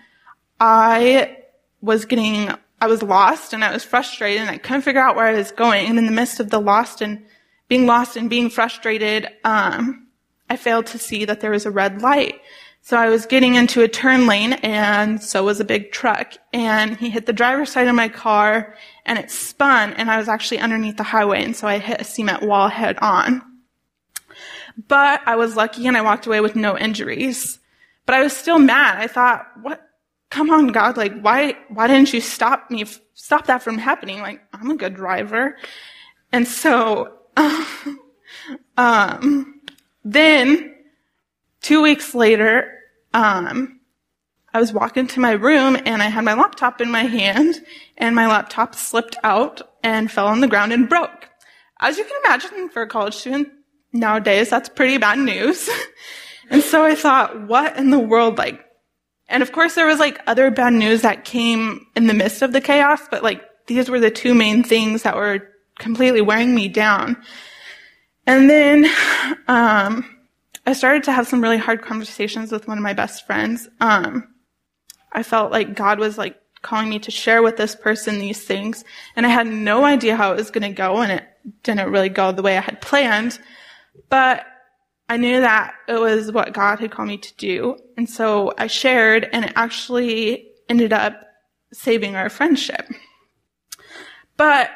I 0.60 1.38
was 1.80 2.04
getting, 2.04 2.52
I 2.82 2.88
was 2.88 3.02
lost 3.02 3.54
and 3.54 3.64
I 3.64 3.72
was 3.72 3.84
frustrated 3.84 4.42
and 4.42 4.50
I 4.50 4.58
couldn't 4.58 4.82
figure 4.82 5.00
out 5.00 5.16
where 5.16 5.24
I 5.24 5.32
was 5.32 5.50
going. 5.50 5.86
And 5.86 5.98
in 5.98 6.04
the 6.04 6.12
midst 6.12 6.40
of 6.40 6.50
the 6.50 6.60
lost 6.60 7.00
and 7.00 7.24
being 7.68 7.86
lost 7.86 8.18
and 8.18 8.28
being 8.28 8.50
frustrated, 8.50 9.28
um, 9.44 10.07
I 10.50 10.56
failed 10.56 10.86
to 10.86 10.98
see 10.98 11.24
that 11.24 11.40
there 11.40 11.50
was 11.50 11.66
a 11.66 11.70
red 11.70 12.02
light. 12.02 12.40
So 12.80 12.96
I 12.96 13.08
was 13.08 13.26
getting 13.26 13.54
into 13.54 13.82
a 13.82 13.88
turn 13.88 14.26
lane 14.26 14.54
and 14.54 15.22
so 15.22 15.44
was 15.44 15.60
a 15.60 15.64
big 15.64 15.92
truck 15.92 16.34
and 16.52 16.96
he 16.96 17.10
hit 17.10 17.26
the 17.26 17.32
driver's 17.32 17.70
side 17.70 17.86
of 17.86 17.94
my 17.94 18.08
car 18.08 18.74
and 19.04 19.18
it 19.18 19.30
spun 19.30 19.92
and 19.94 20.10
I 20.10 20.16
was 20.16 20.28
actually 20.28 20.60
underneath 20.60 20.96
the 20.96 21.02
highway 21.02 21.44
and 21.44 21.54
so 21.54 21.68
I 21.68 21.78
hit 21.78 22.00
a 22.00 22.04
cement 22.04 22.42
wall 22.44 22.68
head 22.68 22.98
on. 23.00 23.42
But 24.86 25.20
I 25.26 25.36
was 25.36 25.56
lucky 25.56 25.86
and 25.86 25.96
I 25.96 26.02
walked 26.02 26.26
away 26.26 26.40
with 26.40 26.56
no 26.56 26.78
injuries. 26.78 27.58
But 28.06 28.14
I 28.14 28.22
was 28.22 28.34
still 28.34 28.58
mad. 28.58 28.98
I 28.98 29.06
thought, 29.06 29.46
what, 29.60 29.82
come 30.30 30.48
on, 30.50 30.68
God, 30.68 30.96
like, 30.96 31.20
why, 31.20 31.58
why 31.68 31.88
didn't 31.88 32.12
you 32.14 32.22
stop 32.22 32.70
me, 32.70 32.86
stop 33.12 33.46
that 33.46 33.62
from 33.62 33.76
happening? 33.76 34.20
Like, 34.20 34.40
I'm 34.52 34.70
a 34.70 34.76
good 34.76 34.94
driver. 34.94 35.58
And 36.32 36.48
so, 36.48 37.18
um, 38.76 39.57
then 40.12 40.74
two 41.60 41.82
weeks 41.82 42.14
later, 42.14 42.72
um, 43.12 43.80
I 44.54 44.60
was 44.60 44.72
walking 44.72 45.06
to 45.08 45.20
my 45.20 45.32
room 45.32 45.76
and 45.84 46.02
I 46.02 46.06
had 46.06 46.24
my 46.24 46.34
laptop 46.34 46.80
in 46.80 46.90
my 46.90 47.02
hand 47.02 47.62
and 47.96 48.14
my 48.14 48.26
laptop 48.26 48.74
slipped 48.74 49.16
out 49.22 49.60
and 49.82 50.10
fell 50.10 50.26
on 50.26 50.40
the 50.40 50.48
ground 50.48 50.72
and 50.72 50.88
broke. 50.88 51.28
As 51.80 51.98
you 51.98 52.04
can 52.04 52.20
imagine 52.24 52.70
for 52.70 52.82
a 52.82 52.88
college 52.88 53.14
student 53.14 53.48
nowadays, 53.92 54.48
that's 54.48 54.68
pretty 54.68 54.96
bad 54.96 55.18
news. 55.18 55.68
and 56.50 56.62
so 56.62 56.82
I 56.82 56.94
thought, 56.94 57.46
what 57.46 57.76
in 57.76 57.90
the 57.90 57.98
world, 57.98 58.38
like, 58.38 58.64
and 59.28 59.42
of 59.42 59.52
course, 59.52 59.74
there 59.74 59.86
was 59.86 59.98
like 59.98 60.20
other 60.26 60.50
bad 60.50 60.72
news 60.72 61.02
that 61.02 61.26
came 61.26 61.86
in 61.94 62.06
the 62.06 62.14
midst 62.14 62.40
of 62.40 62.52
the 62.52 62.62
chaos, 62.62 63.02
but 63.10 63.22
like 63.22 63.44
these 63.66 63.90
were 63.90 64.00
the 64.00 64.10
two 64.10 64.34
main 64.34 64.64
things 64.64 65.02
that 65.02 65.16
were 65.16 65.46
completely 65.78 66.22
wearing 66.22 66.54
me 66.54 66.68
down. 66.68 67.22
And 68.28 68.48
then, 68.48 68.84
um, 69.48 70.04
I 70.66 70.74
started 70.74 71.02
to 71.04 71.12
have 71.12 71.26
some 71.26 71.42
really 71.42 71.56
hard 71.56 71.80
conversations 71.80 72.52
with 72.52 72.68
one 72.68 72.76
of 72.76 72.84
my 72.84 72.92
best 72.92 73.26
friends. 73.26 73.68
Um, 73.80 74.28
I 75.10 75.22
felt 75.22 75.50
like 75.50 75.74
God 75.74 75.98
was 75.98 76.18
like 76.18 76.36
calling 76.60 76.90
me 76.90 76.98
to 76.98 77.10
share 77.10 77.42
with 77.42 77.56
this 77.56 77.74
person 77.74 78.18
these 78.18 78.44
things, 78.44 78.84
and 79.16 79.24
I 79.24 79.30
had 79.30 79.46
no 79.46 79.84
idea 79.86 80.14
how 80.14 80.32
it 80.32 80.36
was 80.36 80.50
going 80.50 80.68
to 80.70 80.76
go, 80.76 80.98
and 80.98 81.10
it 81.10 81.24
didn't 81.62 81.90
really 81.90 82.10
go 82.10 82.30
the 82.30 82.42
way 82.42 82.58
I 82.58 82.60
had 82.60 82.82
planned. 82.82 83.38
But 84.10 84.44
I 85.08 85.16
knew 85.16 85.40
that 85.40 85.72
it 85.88 85.98
was 85.98 86.30
what 86.30 86.52
God 86.52 86.80
had 86.80 86.90
called 86.90 87.08
me 87.08 87.16
to 87.16 87.36
do. 87.36 87.78
And 87.96 88.08
so 88.08 88.52
I 88.58 88.66
shared 88.66 89.26
and 89.32 89.46
it 89.46 89.52
actually 89.56 90.48
ended 90.68 90.92
up 90.92 91.18
saving 91.72 92.14
our 92.14 92.28
friendship. 92.28 92.86
But 94.36 94.70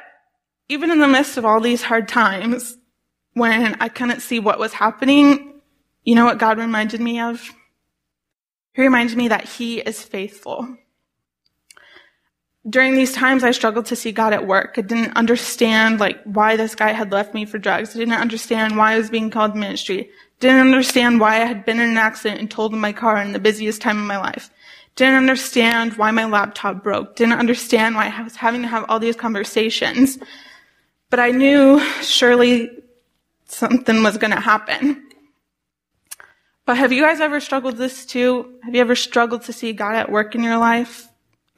even 0.70 0.90
in 0.90 1.00
the 1.00 1.08
midst 1.08 1.36
of 1.36 1.44
all 1.44 1.60
these 1.60 1.82
hard 1.82 2.08
times, 2.08 2.78
when 3.34 3.76
I 3.80 3.88
couldn't 3.88 4.20
see 4.20 4.40
what 4.40 4.58
was 4.58 4.72
happening, 4.72 5.60
you 6.04 6.14
know 6.14 6.24
what 6.24 6.38
God 6.38 6.58
reminded 6.58 7.00
me 7.00 7.20
of? 7.20 7.50
He 8.74 8.82
reminded 8.82 9.16
me 9.16 9.28
that 9.28 9.44
He 9.44 9.80
is 9.80 10.02
faithful. 10.02 10.76
During 12.68 12.94
these 12.94 13.12
times, 13.12 13.42
I 13.42 13.50
struggled 13.50 13.86
to 13.86 13.96
see 13.96 14.12
God 14.12 14.32
at 14.32 14.46
work. 14.46 14.74
I 14.78 14.82
didn't 14.82 15.16
understand, 15.16 15.98
like, 15.98 16.22
why 16.22 16.56
this 16.56 16.76
guy 16.76 16.92
had 16.92 17.10
left 17.10 17.34
me 17.34 17.44
for 17.44 17.58
drugs. 17.58 17.90
I 17.90 17.98
didn't 17.98 18.14
understand 18.14 18.76
why 18.76 18.92
I 18.92 18.98
was 18.98 19.10
being 19.10 19.30
called 19.30 19.54
to 19.54 19.58
ministry. 19.58 20.10
Didn't 20.38 20.60
understand 20.60 21.18
why 21.18 21.42
I 21.42 21.44
had 21.44 21.64
been 21.64 21.80
in 21.80 21.90
an 21.90 21.96
accident 21.96 22.40
and 22.40 22.50
totaled 22.50 22.80
my 22.80 22.92
car 22.92 23.20
in 23.20 23.32
the 23.32 23.40
busiest 23.40 23.82
time 23.82 23.98
of 23.98 24.06
my 24.06 24.18
life. 24.18 24.50
Didn't 24.94 25.16
understand 25.16 25.94
why 25.94 26.10
my 26.12 26.24
laptop 26.24 26.84
broke. 26.84 27.16
Didn't 27.16 27.38
understand 27.38 27.96
why 27.96 28.12
I 28.14 28.22
was 28.22 28.36
having 28.36 28.62
to 28.62 28.68
have 28.68 28.84
all 28.88 29.00
these 29.00 29.16
conversations. 29.16 30.18
But 31.10 31.18
I 31.18 31.30
knew 31.30 31.80
surely 32.02 32.70
something 33.52 34.02
was 34.02 34.18
going 34.18 34.32
to 34.32 34.40
happen. 34.40 35.08
But 36.64 36.76
have 36.78 36.92
you 36.92 37.02
guys 37.02 37.20
ever 37.20 37.40
struggled 37.40 37.76
this 37.76 38.06
too? 38.06 38.58
Have 38.62 38.74
you 38.74 38.80
ever 38.80 38.94
struggled 38.94 39.42
to 39.42 39.52
see 39.52 39.72
God 39.72 39.96
at 39.96 40.10
work 40.10 40.34
in 40.34 40.42
your 40.42 40.58
life? 40.58 41.08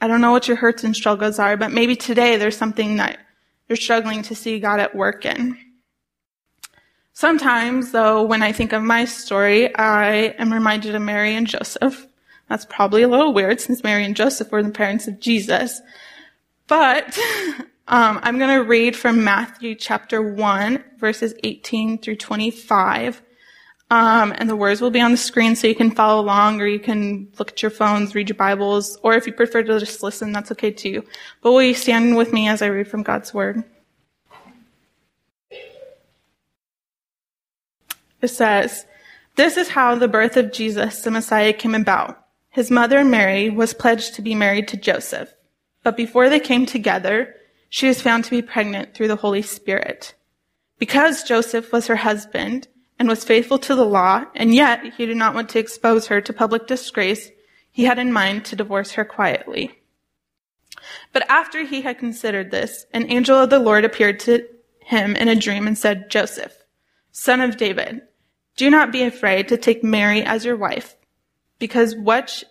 I 0.01 0.07
don't 0.07 0.21
know 0.21 0.31
what 0.31 0.47
your 0.47 0.57
hurts 0.57 0.83
and 0.83 0.95
struggles 0.95 1.39
are, 1.39 1.55
but 1.57 1.71
maybe 1.71 1.95
today 1.95 2.37
there's 2.37 2.57
something 2.57 2.97
that 2.97 3.19
you're 3.69 3.75
struggling 3.75 4.23
to 4.23 4.35
see 4.35 4.59
God 4.59 4.79
at 4.79 4.95
work 4.95 5.25
in. 5.25 5.57
Sometimes, 7.13 7.91
though, 7.91 8.23
when 8.23 8.43
I 8.43 8.51
think 8.51 8.73
of 8.73 8.83
my 8.83 9.05
story, 9.05 9.73
I 9.75 10.35
am 10.37 10.51
reminded 10.51 10.95
of 10.95 11.01
Mary 11.01 11.33
and 11.33 11.47
Joseph. 11.47 12.07
That's 12.49 12.65
probably 12.65 13.03
a 13.03 13.07
little 13.07 13.33
weird 13.33 13.61
since 13.61 13.83
Mary 13.83 14.03
and 14.03 14.15
Joseph 14.15 14.51
were 14.51 14.61
the 14.61 14.69
parents 14.69 15.07
of 15.07 15.19
Jesus. 15.19 15.81
But 16.67 17.17
um, 17.87 18.19
I'm 18.23 18.39
going 18.39 18.57
to 18.57 18.63
read 18.63 18.95
from 18.95 19.23
Matthew 19.23 19.75
chapter 19.75 20.21
1, 20.21 20.83
verses 20.97 21.35
18 21.43 21.99
through 21.99 22.15
25. 22.15 23.21
Um, 23.91 24.33
and 24.37 24.49
the 24.49 24.55
words 24.55 24.81
will 24.81 24.89
be 24.89 25.01
on 25.01 25.11
the 25.11 25.17
screen 25.17 25.55
so 25.55 25.67
you 25.67 25.75
can 25.75 25.91
follow 25.91 26.19
along 26.19 26.59
or 26.59 26.65
you 26.65 26.79
can 26.79 27.31
look 27.37 27.51
at 27.51 27.61
your 27.61 27.69
phones, 27.69 28.15
read 28.15 28.29
your 28.29 28.35
Bibles, 28.35 28.97
or 29.03 29.13
if 29.13 29.27
you 29.27 29.33
prefer 29.33 29.61
to 29.61 29.79
just 29.79 30.01
listen, 30.01 30.31
that's 30.31 30.51
okay 30.53 30.71
too. 30.71 31.03
But 31.41 31.51
will 31.51 31.61
you 31.61 31.75
stand 31.75 32.17
with 32.17 32.33
me 32.33 32.47
as 32.47 32.63
I 32.63 32.67
read 32.67 32.87
from 32.87 33.03
God's 33.03 33.31
Word? 33.31 33.63
It 38.21 38.29
says, 38.29 38.87
This 39.35 39.55
is 39.55 39.69
how 39.69 39.93
the 39.93 40.07
birth 40.07 40.35
of 40.35 40.51
Jesus, 40.51 41.03
the 41.03 41.11
Messiah, 41.11 41.53
came 41.53 41.75
about. 41.75 42.25
His 42.49 42.71
mother, 42.71 43.05
Mary, 43.05 43.51
was 43.51 43.75
pledged 43.75 44.15
to 44.15 44.23
be 44.23 44.33
married 44.33 44.67
to 44.69 44.77
Joseph. 44.77 45.31
But 45.83 45.95
before 45.95 46.29
they 46.29 46.39
came 46.39 46.65
together, 46.65 47.35
she 47.75 47.89
was 47.89 48.01
found 48.01 48.23
to 48.23 48.31
be 48.31 48.41
pregnant 48.41 48.93
through 48.93 49.09
the 49.09 49.17
Holy 49.17 49.41
Spirit. 49.41 50.15
Because 50.79 51.23
Joseph 51.23 51.73
was 51.73 51.87
her 51.87 51.97
husband 51.97 52.69
and 52.97 53.09
was 53.09 53.25
faithful 53.25 53.59
to 53.59 53.75
the 53.75 53.83
law, 53.83 54.23
and 54.33 54.55
yet 54.55 54.93
he 54.93 55.05
did 55.05 55.17
not 55.17 55.35
want 55.35 55.49
to 55.49 55.59
expose 55.59 56.07
her 56.07 56.21
to 56.21 56.31
public 56.31 56.67
disgrace, 56.67 57.31
he 57.69 57.83
had 57.83 57.99
in 57.99 58.13
mind 58.13 58.45
to 58.45 58.55
divorce 58.55 58.93
her 58.93 59.03
quietly. 59.03 59.77
But 61.11 61.29
after 61.29 61.65
he 61.65 61.81
had 61.81 61.99
considered 61.99 62.49
this, 62.49 62.85
an 62.93 63.11
angel 63.11 63.37
of 63.37 63.49
the 63.49 63.59
Lord 63.59 63.83
appeared 63.83 64.21
to 64.21 64.47
him 64.79 65.13
in 65.17 65.27
a 65.27 65.35
dream 65.35 65.67
and 65.67 65.77
said, 65.77 66.09
Joseph, 66.09 66.55
son 67.11 67.41
of 67.41 67.57
David, 67.57 68.03
do 68.55 68.69
not 68.69 68.93
be 68.93 69.03
afraid 69.03 69.49
to 69.49 69.57
take 69.57 69.83
Mary 69.83 70.23
as 70.23 70.45
your 70.45 70.55
wife, 70.55 70.95
because 71.59 71.93
what, 71.93 72.41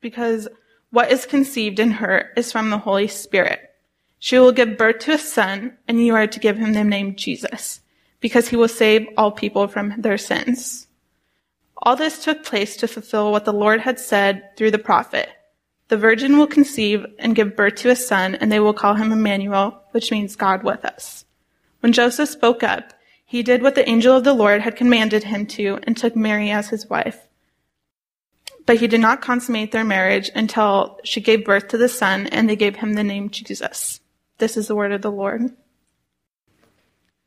because 0.00 0.46
what 0.90 1.10
is 1.10 1.26
conceived 1.26 1.80
in 1.80 1.90
her 1.90 2.30
is 2.36 2.52
from 2.52 2.70
the 2.70 2.78
Holy 2.78 3.08
Spirit. 3.08 3.66
She 4.22 4.38
will 4.38 4.52
give 4.52 4.76
birth 4.76 4.98
to 5.00 5.12
a 5.12 5.18
son, 5.18 5.78
and 5.88 6.04
you 6.04 6.14
are 6.14 6.26
to 6.26 6.38
give 6.38 6.58
him 6.58 6.74
the 6.74 6.84
name 6.84 7.16
Jesus, 7.16 7.80
because 8.20 8.48
he 8.48 8.56
will 8.56 8.68
save 8.68 9.08
all 9.16 9.32
people 9.32 9.66
from 9.66 9.94
their 9.96 10.18
sins. 10.18 10.86
All 11.78 11.96
this 11.96 12.22
took 12.22 12.44
place 12.44 12.76
to 12.76 12.86
fulfill 12.86 13.32
what 13.32 13.46
the 13.46 13.52
Lord 13.52 13.80
had 13.80 13.98
said 13.98 14.54
through 14.58 14.72
the 14.72 14.78
prophet. 14.78 15.30
The 15.88 15.96
virgin 15.96 16.36
will 16.36 16.46
conceive 16.46 17.06
and 17.18 17.34
give 17.34 17.56
birth 17.56 17.76
to 17.76 17.88
a 17.88 17.96
son, 17.96 18.34
and 18.34 18.52
they 18.52 18.60
will 18.60 18.74
call 18.74 18.94
him 18.94 19.10
Emmanuel, 19.10 19.82
which 19.92 20.10
means 20.10 20.36
God 20.36 20.62
with 20.62 20.84
us. 20.84 21.24
When 21.80 21.94
Joseph 21.94 22.28
spoke 22.28 22.62
up, 22.62 22.92
he 23.24 23.42
did 23.42 23.62
what 23.62 23.74
the 23.74 23.88
angel 23.88 24.14
of 24.14 24.24
the 24.24 24.34
Lord 24.34 24.60
had 24.60 24.76
commanded 24.76 25.24
him 25.24 25.46
to 25.46 25.78
and 25.84 25.96
took 25.96 26.14
Mary 26.14 26.50
as 26.50 26.68
his 26.68 26.90
wife. 26.90 27.26
But 28.66 28.76
he 28.76 28.86
did 28.86 29.00
not 29.00 29.22
consummate 29.22 29.72
their 29.72 29.84
marriage 29.84 30.30
until 30.34 30.98
she 31.04 31.22
gave 31.22 31.46
birth 31.46 31.68
to 31.68 31.78
the 31.78 31.88
son 31.88 32.26
and 32.26 32.48
they 32.48 32.56
gave 32.56 32.76
him 32.76 32.92
the 32.92 33.02
name 33.02 33.30
Jesus. 33.30 34.00
This 34.40 34.56
is 34.56 34.68
the 34.68 34.74
word 34.74 34.92
of 34.92 35.02
the 35.02 35.12
Lord. 35.12 35.42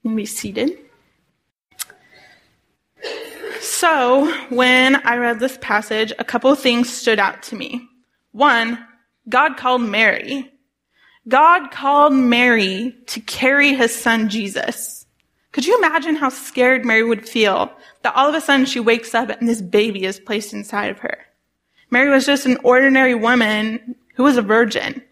You 0.02 0.16
be 0.16 0.26
seated. 0.26 0.78
So, 3.62 4.34
when 4.50 4.96
I 5.06 5.18
read 5.18 5.40
this 5.40 5.58
passage, 5.62 6.12
a 6.18 6.24
couple 6.24 6.54
things 6.56 6.92
stood 6.92 7.20
out 7.20 7.44
to 7.44 7.56
me. 7.56 7.88
One, 8.32 8.84
God 9.30 9.58
called 9.58 9.84
Mary. 9.84 10.52
God 11.28 11.70
called 11.70 12.14
Mary 12.14 12.96
to 13.08 13.20
carry 13.22 13.76
his 13.76 13.94
son 13.94 14.28
Jesus. 14.28 15.06
Could 15.52 15.68
you 15.68 15.78
imagine 15.78 16.16
how 16.16 16.30
scared 16.30 16.84
Mary 16.84 17.04
would 17.04 17.30
feel 17.30 17.72
that 18.02 18.16
all 18.16 18.28
of 18.28 18.34
a 18.34 18.42
sudden 18.42 18.66
she 18.66 18.80
wakes 18.80 19.14
up 19.14 19.30
and 19.30 19.48
this 19.48 19.62
baby 19.62 20.04
is 20.04 20.20
placed 20.20 20.52
inside 20.52 20.90
of 20.90 21.00
her? 21.00 21.20
Mary 21.92 22.10
was 22.10 22.26
just 22.26 22.48
an 22.48 22.58
ordinary 22.64 23.14
woman 23.14 23.96
who 24.16 24.24
was 24.24 24.36
a 24.36 24.42
virgin. 24.42 25.04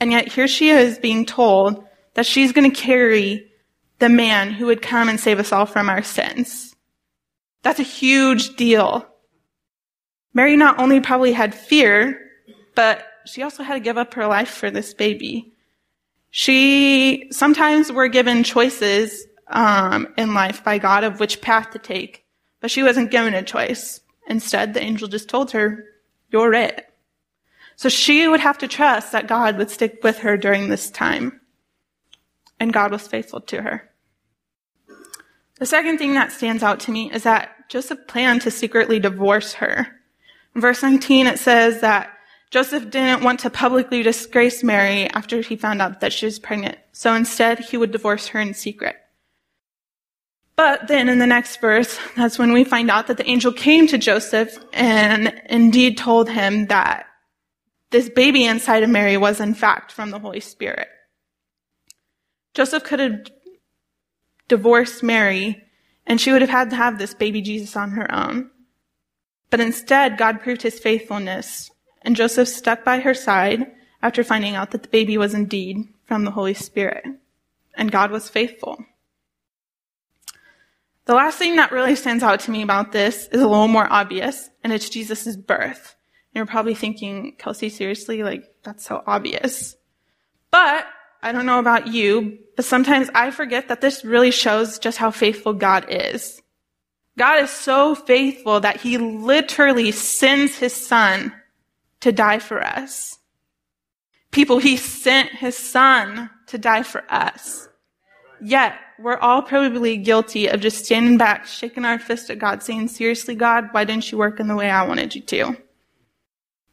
And 0.00 0.12
yet 0.12 0.28
here 0.28 0.48
she 0.48 0.70
is 0.70 0.98
being 0.98 1.24
told 1.24 1.84
that 2.14 2.26
she's 2.26 2.52
going 2.52 2.70
to 2.70 2.76
carry 2.76 3.50
the 3.98 4.08
man 4.08 4.52
who 4.52 4.66
would 4.66 4.82
come 4.82 5.08
and 5.08 5.18
save 5.18 5.38
us 5.38 5.52
all 5.52 5.66
from 5.66 5.88
our 5.88 6.02
sins. 6.02 6.74
That's 7.62 7.80
a 7.80 7.84
huge 7.84 8.56
deal. 8.56 9.06
Mary 10.34 10.56
not 10.56 10.78
only 10.78 11.00
probably 11.00 11.32
had 11.32 11.54
fear, 11.54 12.20
but 12.74 13.06
she 13.24 13.42
also 13.42 13.62
had 13.62 13.74
to 13.74 13.80
give 13.80 13.96
up 13.96 14.14
her 14.14 14.26
life 14.26 14.50
for 14.50 14.70
this 14.70 14.92
baby. 14.92 15.52
She 16.30 17.28
sometimes 17.30 17.92
were 17.92 18.08
given 18.08 18.42
choices 18.42 19.26
um, 19.48 20.08
in 20.18 20.34
life 20.34 20.64
by 20.64 20.78
God 20.78 21.04
of 21.04 21.20
which 21.20 21.40
path 21.40 21.70
to 21.70 21.78
take, 21.78 22.24
but 22.60 22.70
she 22.70 22.82
wasn't 22.82 23.12
given 23.12 23.34
a 23.34 23.42
choice. 23.42 24.00
Instead, 24.26 24.74
the 24.74 24.82
angel 24.82 25.06
just 25.06 25.28
told 25.28 25.52
her, 25.52 25.84
"You're 26.30 26.54
it." 26.54 26.90
So 27.76 27.88
she 27.88 28.28
would 28.28 28.40
have 28.40 28.58
to 28.58 28.68
trust 28.68 29.12
that 29.12 29.26
God 29.26 29.58
would 29.58 29.70
stick 29.70 30.00
with 30.02 30.18
her 30.18 30.36
during 30.36 30.68
this 30.68 30.90
time, 30.90 31.40
and 32.60 32.72
God 32.72 32.92
was 32.92 33.06
faithful 33.06 33.40
to 33.42 33.62
her. 33.62 33.90
The 35.58 35.66
second 35.66 35.98
thing 35.98 36.14
that 36.14 36.32
stands 36.32 36.62
out 36.62 36.80
to 36.80 36.90
me 36.90 37.12
is 37.12 37.22
that 37.22 37.68
Joseph 37.68 38.06
planned 38.06 38.42
to 38.42 38.50
secretly 38.50 38.98
divorce 38.98 39.54
her. 39.54 39.86
In 40.54 40.60
verse 40.60 40.82
19, 40.82 41.26
it 41.26 41.38
says 41.38 41.80
that 41.80 42.10
Joseph 42.50 42.90
didn't 42.90 43.24
want 43.24 43.40
to 43.40 43.50
publicly 43.50 44.02
disgrace 44.02 44.62
Mary 44.62 45.08
after 45.10 45.40
he 45.40 45.56
found 45.56 45.82
out 45.82 46.00
that 46.00 46.12
she 46.12 46.26
was 46.26 46.38
pregnant, 46.38 46.78
so 46.92 47.14
instead 47.14 47.58
he 47.58 47.76
would 47.76 47.90
divorce 47.90 48.28
her 48.28 48.40
in 48.40 48.54
secret. 48.54 48.96
But 50.56 50.86
then 50.86 51.08
in 51.08 51.18
the 51.18 51.26
next 51.26 51.60
verse, 51.60 51.98
that's 52.16 52.38
when 52.38 52.52
we 52.52 52.62
find 52.62 52.90
out 52.90 53.08
that 53.08 53.16
the 53.16 53.28
angel 53.28 53.52
came 53.52 53.88
to 53.88 53.98
Joseph 53.98 54.56
and 54.72 55.40
indeed 55.50 55.98
told 55.98 56.28
him 56.28 56.66
that 56.66 57.06
this 57.94 58.08
baby 58.08 58.44
inside 58.44 58.82
of 58.82 58.90
Mary 58.90 59.16
was 59.16 59.38
in 59.38 59.54
fact 59.54 59.92
from 59.92 60.10
the 60.10 60.18
Holy 60.18 60.40
Spirit. 60.40 60.88
Joseph 62.52 62.82
could 62.82 62.98
have 62.98 63.30
divorced 64.48 65.04
Mary 65.04 65.62
and 66.04 66.20
she 66.20 66.32
would 66.32 66.40
have 66.40 66.50
had 66.50 66.70
to 66.70 66.76
have 66.76 66.98
this 66.98 67.14
baby 67.14 67.40
Jesus 67.40 67.76
on 67.76 67.92
her 67.92 68.12
own. 68.12 68.50
But 69.48 69.60
instead, 69.60 70.18
God 70.18 70.40
proved 70.40 70.62
his 70.62 70.80
faithfulness 70.80 71.70
and 72.02 72.16
Joseph 72.16 72.48
stuck 72.48 72.84
by 72.84 72.98
her 72.98 73.14
side 73.14 73.70
after 74.02 74.24
finding 74.24 74.56
out 74.56 74.72
that 74.72 74.82
the 74.82 74.88
baby 74.88 75.16
was 75.16 75.32
indeed 75.32 75.86
from 76.04 76.24
the 76.24 76.32
Holy 76.32 76.54
Spirit. 76.54 77.04
And 77.76 77.92
God 77.92 78.10
was 78.10 78.28
faithful. 78.28 78.84
The 81.04 81.14
last 81.14 81.38
thing 81.38 81.54
that 81.56 81.70
really 81.70 81.94
stands 81.94 82.24
out 82.24 82.40
to 82.40 82.50
me 82.50 82.62
about 82.62 82.90
this 82.90 83.28
is 83.28 83.40
a 83.40 83.46
little 83.46 83.68
more 83.68 83.86
obvious, 83.88 84.50
and 84.64 84.72
it's 84.72 84.88
Jesus' 84.88 85.36
birth. 85.36 85.94
You're 86.34 86.46
probably 86.46 86.74
thinking, 86.74 87.36
Kelsey, 87.38 87.68
seriously? 87.68 88.22
Like, 88.22 88.44
that's 88.64 88.84
so 88.84 89.02
obvious. 89.06 89.76
But, 90.50 90.86
I 91.22 91.32
don't 91.32 91.46
know 91.46 91.60
about 91.60 91.86
you, 91.86 92.38
but 92.56 92.64
sometimes 92.64 93.08
I 93.14 93.30
forget 93.30 93.68
that 93.68 93.80
this 93.80 94.04
really 94.04 94.30
shows 94.30 94.78
just 94.78 94.98
how 94.98 95.10
faithful 95.10 95.54
God 95.54 95.86
is. 95.88 96.42
God 97.16 97.44
is 97.44 97.50
so 97.50 97.94
faithful 97.94 98.60
that 98.60 98.80
he 98.80 98.98
literally 98.98 99.92
sends 99.92 100.58
his 100.58 100.74
son 100.74 101.32
to 102.00 102.10
die 102.10 102.40
for 102.40 102.62
us. 102.62 103.18
People, 104.32 104.58
he 104.58 104.76
sent 104.76 105.30
his 105.30 105.56
son 105.56 106.28
to 106.48 106.58
die 106.58 106.82
for 106.82 107.04
us. 107.08 107.68
Yet, 108.42 108.74
we're 108.98 109.16
all 109.16 109.42
probably 109.42 109.96
guilty 109.96 110.48
of 110.48 110.60
just 110.60 110.84
standing 110.84 111.16
back, 111.16 111.46
shaking 111.46 111.84
our 111.84 112.00
fist 112.00 112.30
at 112.30 112.40
God, 112.40 112.62
saying, 112.62 112.88
seriously, 112.88 113.36
God, 113.36 113.68
why 113.70 113.84
didn't 113.84 114.10
you 114.10 114.18
work 114.18 114.40
in 114.40 114.48
the 114.48 114.56
way 114.56 114.68
I 114.68 114.86
wanted 114.86 115.14
you 115.14 115.22
to? 115.22 115.56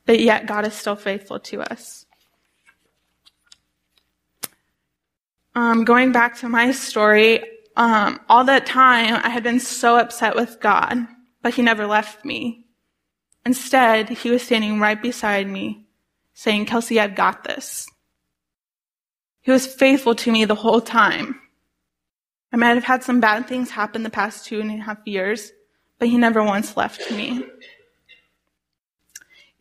But 0.05 0.19
yet, 0.19 0.45
God 0.47 0.65
is 0.65 0.73
still 0.73 0.95
faithful 0.95 1.39
to 1.39 1.61
us. 1.61 2.05
Um, 5.53 5.83
going 5.83 6.11
back 6.11 6.37
to 6.39 6.49
my 6.49 6.71
story, 6.71 7.43
um, 7.75 8.19
all 8.29 8.45
that 8.45 8.65
time 8.65 9.19
I 9.23 9.29
had 9.29 9.43
been 9.43 9.59
so 9.59 9.97
upset 9.97 10.35
with 10.35 10.59
God, 10.59 10.97
but 11.41 11.53
He 11.53 11.61
never 11.61 11.85
left 11.85 12.25
me. 12.25 12.61
Instead, 13.45 14.09
he 14.09 14.29
was 14.29 14.43
standing 14.43 14.79
right 14.79 15.01
beside 15.01 15.47
me, 15.47 15.85
saying, 16.33 16.65
Kelsey, 16.65 16.99
I've 16.99 17.15
got 17.15 17.43
this. 17.43 17.87
He 19.41 19.51
was 19.51 19.65
faithful 19.65 20.13
to 20.15 20.31
me 20.31 20.45
the 20.45 20.55
whole 20.55 20.81
time. 20.81 21.39
I 22.53 22.57
might 22.57 22.75
have 22.75 22.83
had 22.83 23.03
some 23.03 23.19
bad 23.19 23.47
things 23.47 23.71
happen 23.71 24.03
the 24.03 24.09
past 24.09 24.45
two 24.45 24.59
and 24.59 24.69
a 24.69 24.83
half 24.83 24.99
years, 25.05 25.51
but 25.97 26.09
he 26.09 26.17
never 26.17 26.43
once 26.43 26.77
left 26.77 27.09
me. 27.11 27.43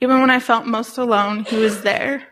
Even 0.00 0.20
when 0.20 0.30
I 0.30 0.40
felt 0.40 0.66
most 0.66 0.96
alone, 0.96 1.44
he 1.44 1.56
was 1.56 1.82
there. 1.82 2.24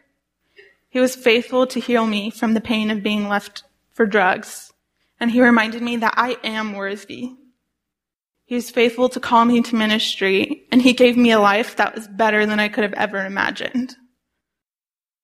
He 0.89 1.01
was 1.01 1.15
faithful 1.15 1.67
to 1.67 1.81
heal 1.81 2.07
me 2.07 2.31
from 2.31 2.55
the 2.55 2.61
pain 2.61 2.91
of 2.91 3.03
being 3.03 3.29
left 3.29 3.65
for 3.93 4.07
drugs, 4.07 4.73
and 5.21 5.31
he 5.31 5.43
reminded 5.43 5.83
me 5.83 5.97
that 5.97 6.15
I 6.17 6.39
am 6.43 6.73
worthy. 6.73 7.33
He 8.47 8.55
was 8.55 8.71
faithful 8.71 9.11
to 9.11 9.21
call 9.21 9.45
me 9.45 9.61
to 9.61 9.77
ministry, 9.77 10.67
and 10.73 10.81
he 10.81 10.95
gave 10.95 11.19
me 11.19 11.31
a 11.31 11.39
life 11.41 11.77
that 11.77 11.95
was 11.95 12.09
better 12.09 12.47
than 12.47 12.59
I 12.59 12.69
could 12.69 12.85
have 12.85 12.95
ever 12.95 13.27
imagined. 13.27 13.97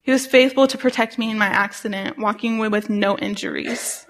He 0.02 0.12
was 0.12 0.26
faithful 0.26 0.66
to 0.66 0.76
protect 0.76 1.16
me 1.16 1.30
in 1.30 1.38
my 1.38 1.46
accident, 1.46 2.18
walking 2.18 2.58
away 2.58 2.68
with 2.68 2.90
no 2.90 3.16
injuries. 3.16 4.04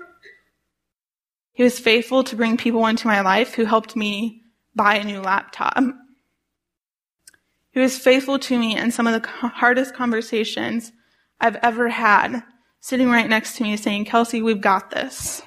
He 1.52 1.62
was 1.62 1.78
faithful 1.78 2.24
to 2.24 2.34
bring 2.34 2.56
people 2.56 2.84
into 2.86 3.06
my 3.06 3.20
life 3.20 3.54
who 3.54 3.64
helped 3.64 3.94
me 3.94 4.42
buy 4.74 4.96
a 4.96 5.04
new 5.04 5.20
laptop. 5.20 5.78
He 7.74 7.80
was 7.80 7.98
faithful 7.98 8.38
to 8.38 8.56
me 8.56 8.76
in 8.76 8.92
some 8.92 9.08
of 9.08 9.20
the 9.20 9.28
hardest 9.28 9.96
conversations 9.96 10.92
I've 11.40 11.56
ever 11.56 11.88
had, 11.88 12.44
sitting 12.78 13.10
right 13.10 13.28
next 13.28 13.56
to 13.56 13.64
me 13.64 13.76
saying, 13.76 14.04
Kelsey, 14.04 14.40
we've 14.40 14.60
got 14.60 14.92
this. 14.92 15.42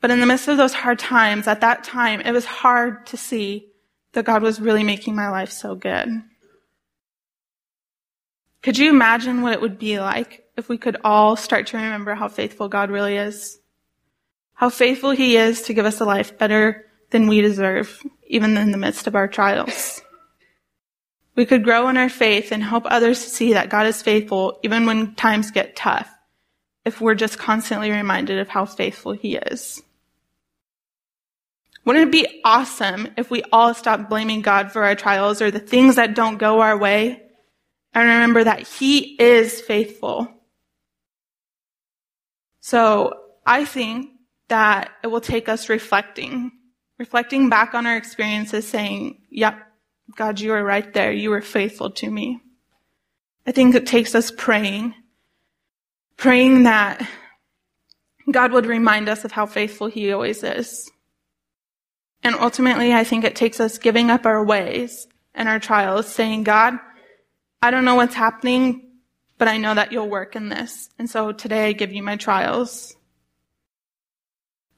But 0.00 0.12
in 0.12 0.20
the 0.20 0.26
midst 0.26 0.46
of 0.46 0.58
those 0.58 0.72
hard 0.72 1.00
times, 1.00 1.48
at 1.48 1.62
that 1.62 1.82
time, 1.82 2.20
it 2.20 2.30
was 2.30 2.44
hard 2.44 3.06
to 3.06 3.16
see 3.16 3.70
that 4.12 4.24
God 4.24 4.40
was 4.40 4.60
really 4.60 4.84
making 4.84 5.16
my 5.16 5.30
life 5.30 5.50
so 5.50 5.74
good. 5.74 6.08
Could 8.62 8.78
you 8.78 8.88
imagine 8.88 9.42
what 9.42 9.54
it 9.54 9.60
would 9.60 9.80
be 9.80 9.98
like 9.98 10.44
if 10.56 10.68
we 10.68 10.78
could 10.78 10.96
all 11.02 11.34
start 11.34 11.66
to 11.68 11.76
remember 11.76 12.14
how 12.14 12.28
faithful 12.28 12.68
God 12.68 12.88
really 12.88 13.16
is? 13.16 13.58
How 14.54 14.70
faithful 14.70 15.10
He 15.10 15.36
is 15.36 15.62
to 15.62 15.74
give 15.74 15.86
us 15.86 16.00
a 16.00 16.04
life 16.04 16.38
better 16.38 16.86
than 17.10 17.26
we 17.26 17.40
deserve, 17.40 18.00
even 18.28 18.56
in 18.56 18.70
the 18.70 18.78
midst 18.78 19.08
of 19.08 19.16
our 19.16 19.26
trials. 19.26 20.02
We 21.34 21.46
could 21.46 21.64
grow 21.64 21.88
in 21.88 21.96
our 21.96 22.08
faith 22.08 22.52
and 22.52 22.62
help 22.62 22.84
others 22.86 23.22
to 23.22 23.30
see 23.30 23.54
that 23.54 23.70
God 23.70 23.86
is 23.86 24.02
faithful 24.02 24.60
even 24.62 24.84
when 24.84 25.14
times 25.14 25.50
get 25.50 25.76
tough, 25.76 26.10
if 26.84 27.00
we're 27.00 27.14
just 27.14 27.38
constantly 27.38 27.90
reminded 27.90 28.38
of 28.38 28.48
how 28.48 28.66
faithful 28.66 29.12
He 29.12 29.36
is. 29.36 29.82
Wouldn't 31.84 32.08
it 32.08 32.12
be 32.12 32.40
awesome 32.44 33.08
if 33.16 33.30
we 33.30 33.42
all 33.50 33.74
stopped 33.74 34.08
blaming 34.08 34.42
God 34.42 34.70
for 34.70 34.84
our 34.84 34.94
trials 34.94 35.42
or 35.42 35.50
the 35.50 35.58
things 35.58 35.96
that 35.96 36.14
don't 36.14 36.38
go 36.38 36.60
our 36.60 36.78
way 36.78 37.22
and 37.92 38.08
remember 38.08 38.44
that 38.44 38.60
He 38.60 39.16
is 39.20 39.60
faithful? 39.60 40.28
So 42.60 43.14
I 43.44 43.64
think 43.64 44.10
that 44.48 44.90
it 45.02 45.08
will 45.08 45.20
take 45.20 45.48
us 45.48 45.68
reflecting, 45.68 46.52
reflecting 46.98 47.48
back 47.48 47.74
on 47.74 47.86
our 47.86 47.96
experiences 47.96 48.68
saying, 48.68 49.22
yep, 49.30 49.56
God, 50.16 50.40
you 50.40 50.50
were 50.50 50.62
right 50.62 50.92
there. 50.92 51.12
You 51.12 51.30
were 51.30 51.40
faithful 51.40 51.90
to 51.90 52.10
me. 52.10 52.40
I 53.46 53.52
think 53.52 53.74
it 53.74 53.86
takes 53.86 54.14
us 54.14 54.30
praying, 54.30 54.94
praying 56.16 56.64
that 56.64 57.06
God 58.30 58.52
would 58.52 58.66
remind 58.66 59.08
us 59.08 59.24
of 59.24 59.32
how 59.32 59.46
faithful 59.46 59.88
He 59.88 60.12
always 60.12 60.42
is. 60.42 60.90
And 62.22 62.36
ultimately, 62.36 62.92
I 62.92 63.04
think 63.04 63.24
it 63.24 63.34
takes 63.34 63.58
us 63.58 63.78
giving 63.78 64.10
up 64.10 64.26
our 64.26 64.44
ways 64.44 65.08
and 65.34 65.48
our 65.48 65.58
trials, 65.58 66.06
saying, 66.06 66.44
God, 66.44 66.78
I 67.60 67.70
don't 67.70 67.84
know 67.84 67.96
what's 67.96 68.14
happening, 68.14 68.90
but 69.38 69.48
I 69.48 69.56
know 69.56 69.74
that 69.74 69.92
you'll 69.92 70.08
work 70.08 70.36
in 70.36 70.48
this. 70.48 70.88
And 70.98 71.10
so 71.10 71.32
today 71.32 71.68
I 71.68 71.72
give 71.72 71.92
you 71.92 72.02
my 72.02 72.16
trials. 72.16 72.94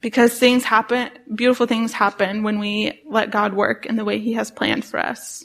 Because 0.01 0.37
things 0.37 0.63
happen, 0.63 1.09
beautiful 1.33 1.65
things 1.65 1.93
happen 1.93 2.43
when 2.43 2.59
we 2.59 3.01
let 3.07 3.31
God 3.31 3.53
work 3.53 3.85
in 3.85 3.95
the 3.95 4.05
way 4.05 4.19
He 4.19 4.33
has 4.33 4.51
planned 4.51 4.85
for 4.85 4.99
us. 4.99 5.43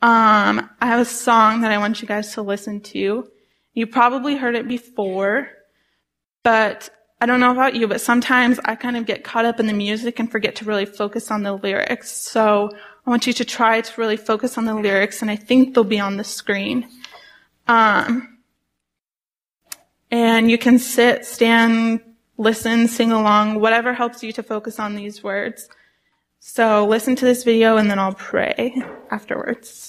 Um, 0.00 0.68
I 0.80 0.86
have 0.86 1.00
a 1.00 1.04
song 1.04 1.62
that 1.62 1.72
I 1.72 1.78
want 1.78 2.00
you 2.00 2.08
guys 2.08 2.34
to 2.34 2.42
listen 2.42 2.80
to. 2.80 3.28
You 3.74 3.86
probably 3.86 4.36
heard 4.36 4.54
it 4.54 4.66
before, 4.68 5.48
but 6.42 6.90
I 7.20 7.26
don't 7.26 7.40
know 7.40 7.50
about 7.50 7.74
you, 7.74 7.88
but 7.88 8.00
sometimes 8.00 8.60
I 8.64 8.76
kind 8.76 8.96
of 8.96 9.06
get 9.06 9.24
caught 9.24 9.44
up 9.44 9.58
in 9.58 9.66
the 9.66 9.72
music 9.72 10.20
and 10.20 10.30
forget 10.30 10.56
to 10.56 10.64
really 10.64 10.86
focus 10.86 11.32
on 11.32 11.42
the 11.42 11.52
lyrics. 11.52 12.12
So 12.12 12.70
I 13.06 13.10
want 13.10 13.26
you 13.26 13.32
to 13.32 13.44
try 13.44 13.80
to 13.80 14.00
really 14.00 14.16
focus 14.16 14.56
on 14.56 14.64
the 14.66 14.74
lyrics, 14.74 15.20
and 15.20 15.30
I 15.30 15.36
think 15.36 15.74
they'll 15.74 15.82
be 15.82 15.98
on 15.98 16.16
the 16.16 16.24
screen. 16.24 16.88
Um, 17.66 18.38
and 20.12 20.50
you 20.50 20.58
can 20.58 20.78
sit, 20.78 21.24
stand, 21.24 22.00
listen, 22.38 22.88
sing 22.88 23.12
along, 23.12 23.60
whatever 23.60 23.92
helps 23.92 24.22
you 24.22 24.32
to 24.32 24.42
focus 24.42 24.78
on 24.78 24.94
these 24.94 25.22
words. 25.22 25.68
So 26.40 26.86
listen 26.86 27.16
to 27.16 27.24
this 27.24 27.44
video 27.44 27.76
and 27.76 27.90
then 27.90 27.98
I'll 27.98 28.14
pray 28.14 28.80
afterwards. 29.10 29.87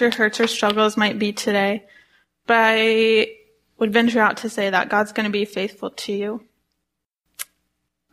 Your 0.00 0.10
hurts 0.10 0.40
or 0.40 0.46
struggles 0.46 0.96
might 0.96 1.18
be 1.18 1.32
today, 1.32 1.84
but 2.46 2.56
I 2.56 3.32
would 3.78 3.92
venture 3.92 4.20
out 4.20 4.38
to 4.38 4.50
say 4.50 4.70
that 4.70 4.88
God's 4.88 5.12
going 5.12 5.24
to 5.24 5.32
be 5.32 5.44
faithful 5.44 5.90
to 5.90 6.12
you. 6.12 6.44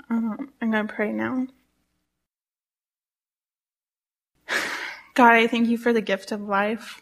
Um, 0.10 0.52
I'm 0.62 0.72
going 0.72 0.88
to 0.88 0.94
pray 0.94 1.12
now. 1.12 1.48
God, 5.16 5.34
I 5.34 5.48
thank 5.48 5.68
you 5.68 5.78
for 5.78 5.94
the 5.94 6.02
gift 6.02 6.32
of 6.32 6.42
life. 6.42 7.02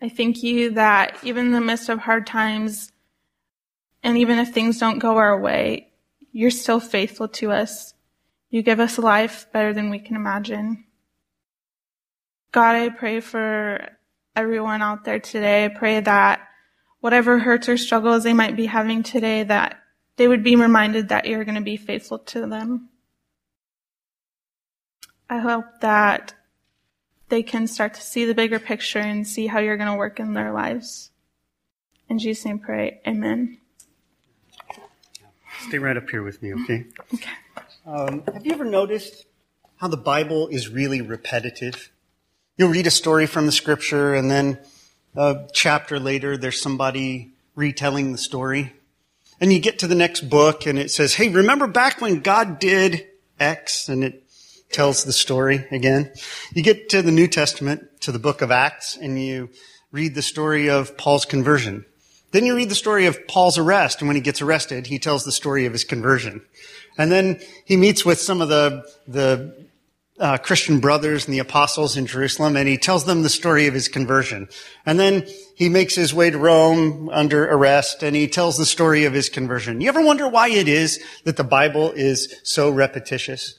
I 0.00 0.08
thank 0.08 0.42
you 0.42 0.72
that 0.72 1.18
even 1.22 1.46
in 1.46 1.52
the 1.52 1.60
midst 1.60 1.88
of 1.88 2.00
hard 2.00 2.26
times, 2.26 2.92
and 4.02 4.18
even 4.18 4.38
if 4.38 4.52
things 4.52 4.78
don't 4.78 4.98
go 4.98 5.16
our 5.16 5.40
way, 5.40 5.92
you're 6.32 6.50
still 6.50 6.80
faithful 6.80 7.28
to 7.28 7.50
us. 7.50 7.94
You 8.50 8.62
give 8.62 8.78
us 8.78 8.98
life 8.98 9.46
better 9.52 9.72
than 9.72 9.90
we 9.90 9.98
can 9.98 10.16
imagine. 10.16 10.85
God, 12.56 12.74
I 12.74 12.88
pray 12.88 13.20
for 13.20 13.86
everyone 14.34 14.80
out 14.80 15.04
there 15.04 15.20
today. 15.20 15.66
I 15.66 15.68
pray 15.68 16.00
that 16.00 16.40
whatever 17.00 17.38
hurts 17.38 17.68
or 17.68 17.76
struggles 17.76 18.24
they 18.24 18.32
might 18.32 18.56
be 18.56 18.64
having 18.64 19.02
today, 19.02 19.42
that 19.42 19.78
they 20.16 20.26
would 20.26 20.42
be 20.42 20.56
reminded 20.56 21.10
that 21.10 21.26
you're 21.26 21.44
going 21.44 21.56
to 21.56 21.60
be 21.60 21.76
faithful 21.76 22.18
to 22.18 22.46
them. 22.46 22.88
I 25.28 25.36
hope 25.36 25.66
that 25.82 26.32
they 27.28 27.42
can 27.42 27.66
start 27.66 27.92
to 27.92 28.00
see 28.00 28.24
the 28.24 28.32
bigger 28.32 28.58
picture 28.58 29.00
and 29.00 29.28
see 29.28 29.48
how 29.48 29.58
you're 29.58 29.76
going 29.76 29.92
to 29.92 29.98
work 29.98 30.18
in 30.18 30.32
their 30.32 30.50
lives. 30.50 31.10
In 32.08 32.18
Jesus' 32.18 32.46
name, 32.46 32.58
pray. 32.58 33.02
Amen. 33.06 33.58
Stay 35.68 35.76
right 35.76 35.98
up 35.98 36.08
here 36.08 36.22
with 36.22 36.40
me, 36.40 36.54
okay? 36.54 36.86
Okay. 37.12 37.30
Um, 37.84 38.22
have 38.32 38.46
you 38.46 38.54
ever 38.54 38.64
noticed 38.64 39.26
how 39.76 39.88
the 39.88 39.98
Bible 39.98 40.48
is 40.48 40.70
really 40.70 41.02
repetitive? 41.02 41.90
You'll 42.58 42.70
read 42.70 42.86
a 42.86 42.90
story 42.90 43.26
from 43.26 43.44
the 43.44 43.52
scripture 43.52 44.14
and 44.14 44.30
then 44.30 44.58
a 45.14 45.46
chapter 45.52 46.00
later 46.00 46.38
there's 46.38 46.58
somebody 46.58 47.32
retelling 47.54 48.12
the 48.12 48.18
story. 48.18 48.72
And 49.38 49.52
you 49.52 49.58
get 49.58 49.80
to 49.80 49.86
the 49.86 49.94
next 49.94 50.22
book 50.30 50.66
and 50.66 50.78
it 50.78 50.90
says, 50.90 51.14
hey, 51.14 51.28
remember 51.28 51.66
back 51.66 52.00
when 52.00 52.20
God 52.20 52.58
did 52.58 53.06
X? 53.38 53.90
And 53.90 54.02
it 54.02 54.24
tells 54.70 55.04
the 55.04 55.12
story 55.12 55.66
again. 55.70 56.10
You 56.54 56.62
get 56.62 56.88
to 56.90 57.02
the 57.02 57.12
New 57.12 57.26
Testament, 57.26 58.00
to 58.00 58.10
the 58.10 58.18
book 58.18 58.40
of 58.40 58.50
Acts, 58.50 58.96
and 58.96 59.22
you 59.22 59.50
read 59.92 60.14
the 60.14 60.22
story 60.22 60.70
of 60.70 60.96
Paul's 60.96 61.26
conversion. 61.26 61.84
Then 62.30 62.46
you 62.46 62.56
read 62.56 62.70
the 62.70 62.74
story 62.74 63.04
of 63.04 63.28
Paul's 63.28 63.58
arrest, 63.58 64.00
and 64.00 64.08
when 64.08 64.16
he 64.16 64.22
gets 64.22 64.40
arrested, 64.40 64.86
he 64.86 64.98
tells 64.98 65.24
the 65.24 65.32
story 65.32 65.66
of 65.66 65.72
his 65.72 65.84
conversion. 65.84 66.42
And 66.96 67.12
then 67.12 67.40
he 67.66 67.76
meets 67.76 68.04
with 68.04 68.18
some 68.18 68.40
of 68.40 68.48
the, 68.48 68.90
the 69.06 69.65
uh, 70.18 70.38
Christian 70.38 70.80
brothers 70.80 71.26
and 71.26 71.34
the 71.34 71.40
apostles 71.40 71.96
in 71.96 72.06
Jerusalem, 72.06 72.56
and 72.56 72.68
he 72.68 72.78
tells 72.78 73.04
them 73.04 73.22
the 73.22 73.28
story 73.28 73.66
of 73.66 73.74
his 73.74 73.88
conversion. 73.88 74.48
And 74.84 74.98
then 74.98 75.26
he 75.54 75.68
makes 75.68 75.94
his 75.94 76.14
way 76.14 76.30
to 76.30 76.38
Rome 76.38 77.08
under 77.10 77.44
arrest, 77.44 78.02
and 78.02 78.16
he 78.16 78.28
tells 78.28 78.56
the 78.56 78.66
story 78.66 79.04
of 79.04 79.12
his 79.12 79.28
conversion. 79.28 79.80
You 79.80 79.88
ever 79.88 80.04
wonder 80.04 80.28
why 80.28 80.48
it 80.48 80.68
is 80.68 81.02
that 81.24 81.36
the 81.36 81.44
Bible 81.44 81.92
is 81.92 82.34
so 82.42 82.70
repetitious? 82.70 83.58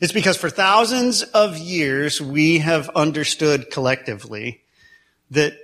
It's 0.00 0.12
because 0.12 0.36
for 0.36 0.50
thousands 0.50 1.22
of 1.22 1.56
years 1.56 2.20
we 2.20 2.58
have 2.58 2.90
understood 2.90 3.70
collectively 3.70 4.62
that 5.30 5.54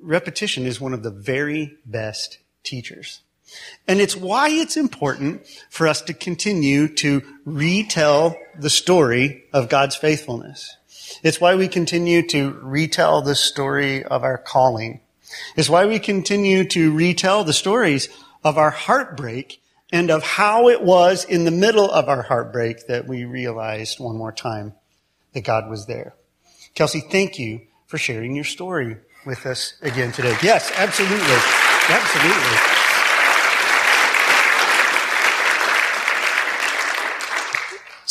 repetition 0.00 0.66
is 0.66 0.80
one 0.80 0.92
of 0.92 1.02
the 1.02 1.10
very 1.10 1.76
best 1.84 2.38
teachers. 2.64 3.20
And 3.88 4.00
it's 4.00 4.16
why 4.16 4.48
it's 4.48 4.76
important 4.76 5.46
for 5.70 5.86
us 5.86 6.02
to 6.02 6.14
continue 6.14 6.88
to 6.96 7.22
retell 7.44 8.36
the 8.58 8.70
story 8.70 9.44
of 9.52 9.68
God's 9.68 9.96
faithfulness. 9.96 10.76
It's 11.22 11.40
why 11.40 11.54
we 11.54 11.68
continue 11.68 12.26
to 12.28 12.58
retell 12.62 13.22
the 13.22 13.34
story 13.34 14.04
of 14.04 14.24
our 14.24 14.38
calling. 14.38 15.00
It's 15.56 15.70
why 15.70 15.86
we 15.86 15.98
continue 15.98 16.64
to 16.64 16.92
retell 16.92 17.44
the 17.44 17.52
stories 17.52 18.08
of 18.42 18.58
our 18.58 18.70
heartbreak 18.70 19.60
and 19.92 20.10
of 20.10 20.22
how 20.22 20.68
it 20.68 20.82
was 20.82 21.24
in 21.24 21.44
the 21.44 21.50
middle 21.50 21.90
of 21.90 22.08
our 22.08 22.22
heartbreak 22.22 22.86
that 22.88 23.06
we 23.06 23.24
realized 23.24 24.00
one 24.00 24.16
more 24.16 24.32
time 24.32 24.74
that 25.32 25.44
God 25.44 25.70
was 25.70 25.86
there. 25.86 26.14
Kelsey, 26.74 27.00
thank 27.00 27.38
you 27.38 27.62
for 27.86 27.98
sharing 27.98 28.34
your 28.34 28.44
story 28.44 28.96
with 29.24 29.46
us 29.46 29.74
again 29.82 30.12
today. 30.12 30.36
Yes, 30.42 30.72
absolutely. 30.76 31.38
Absolutely. 31.88 32.85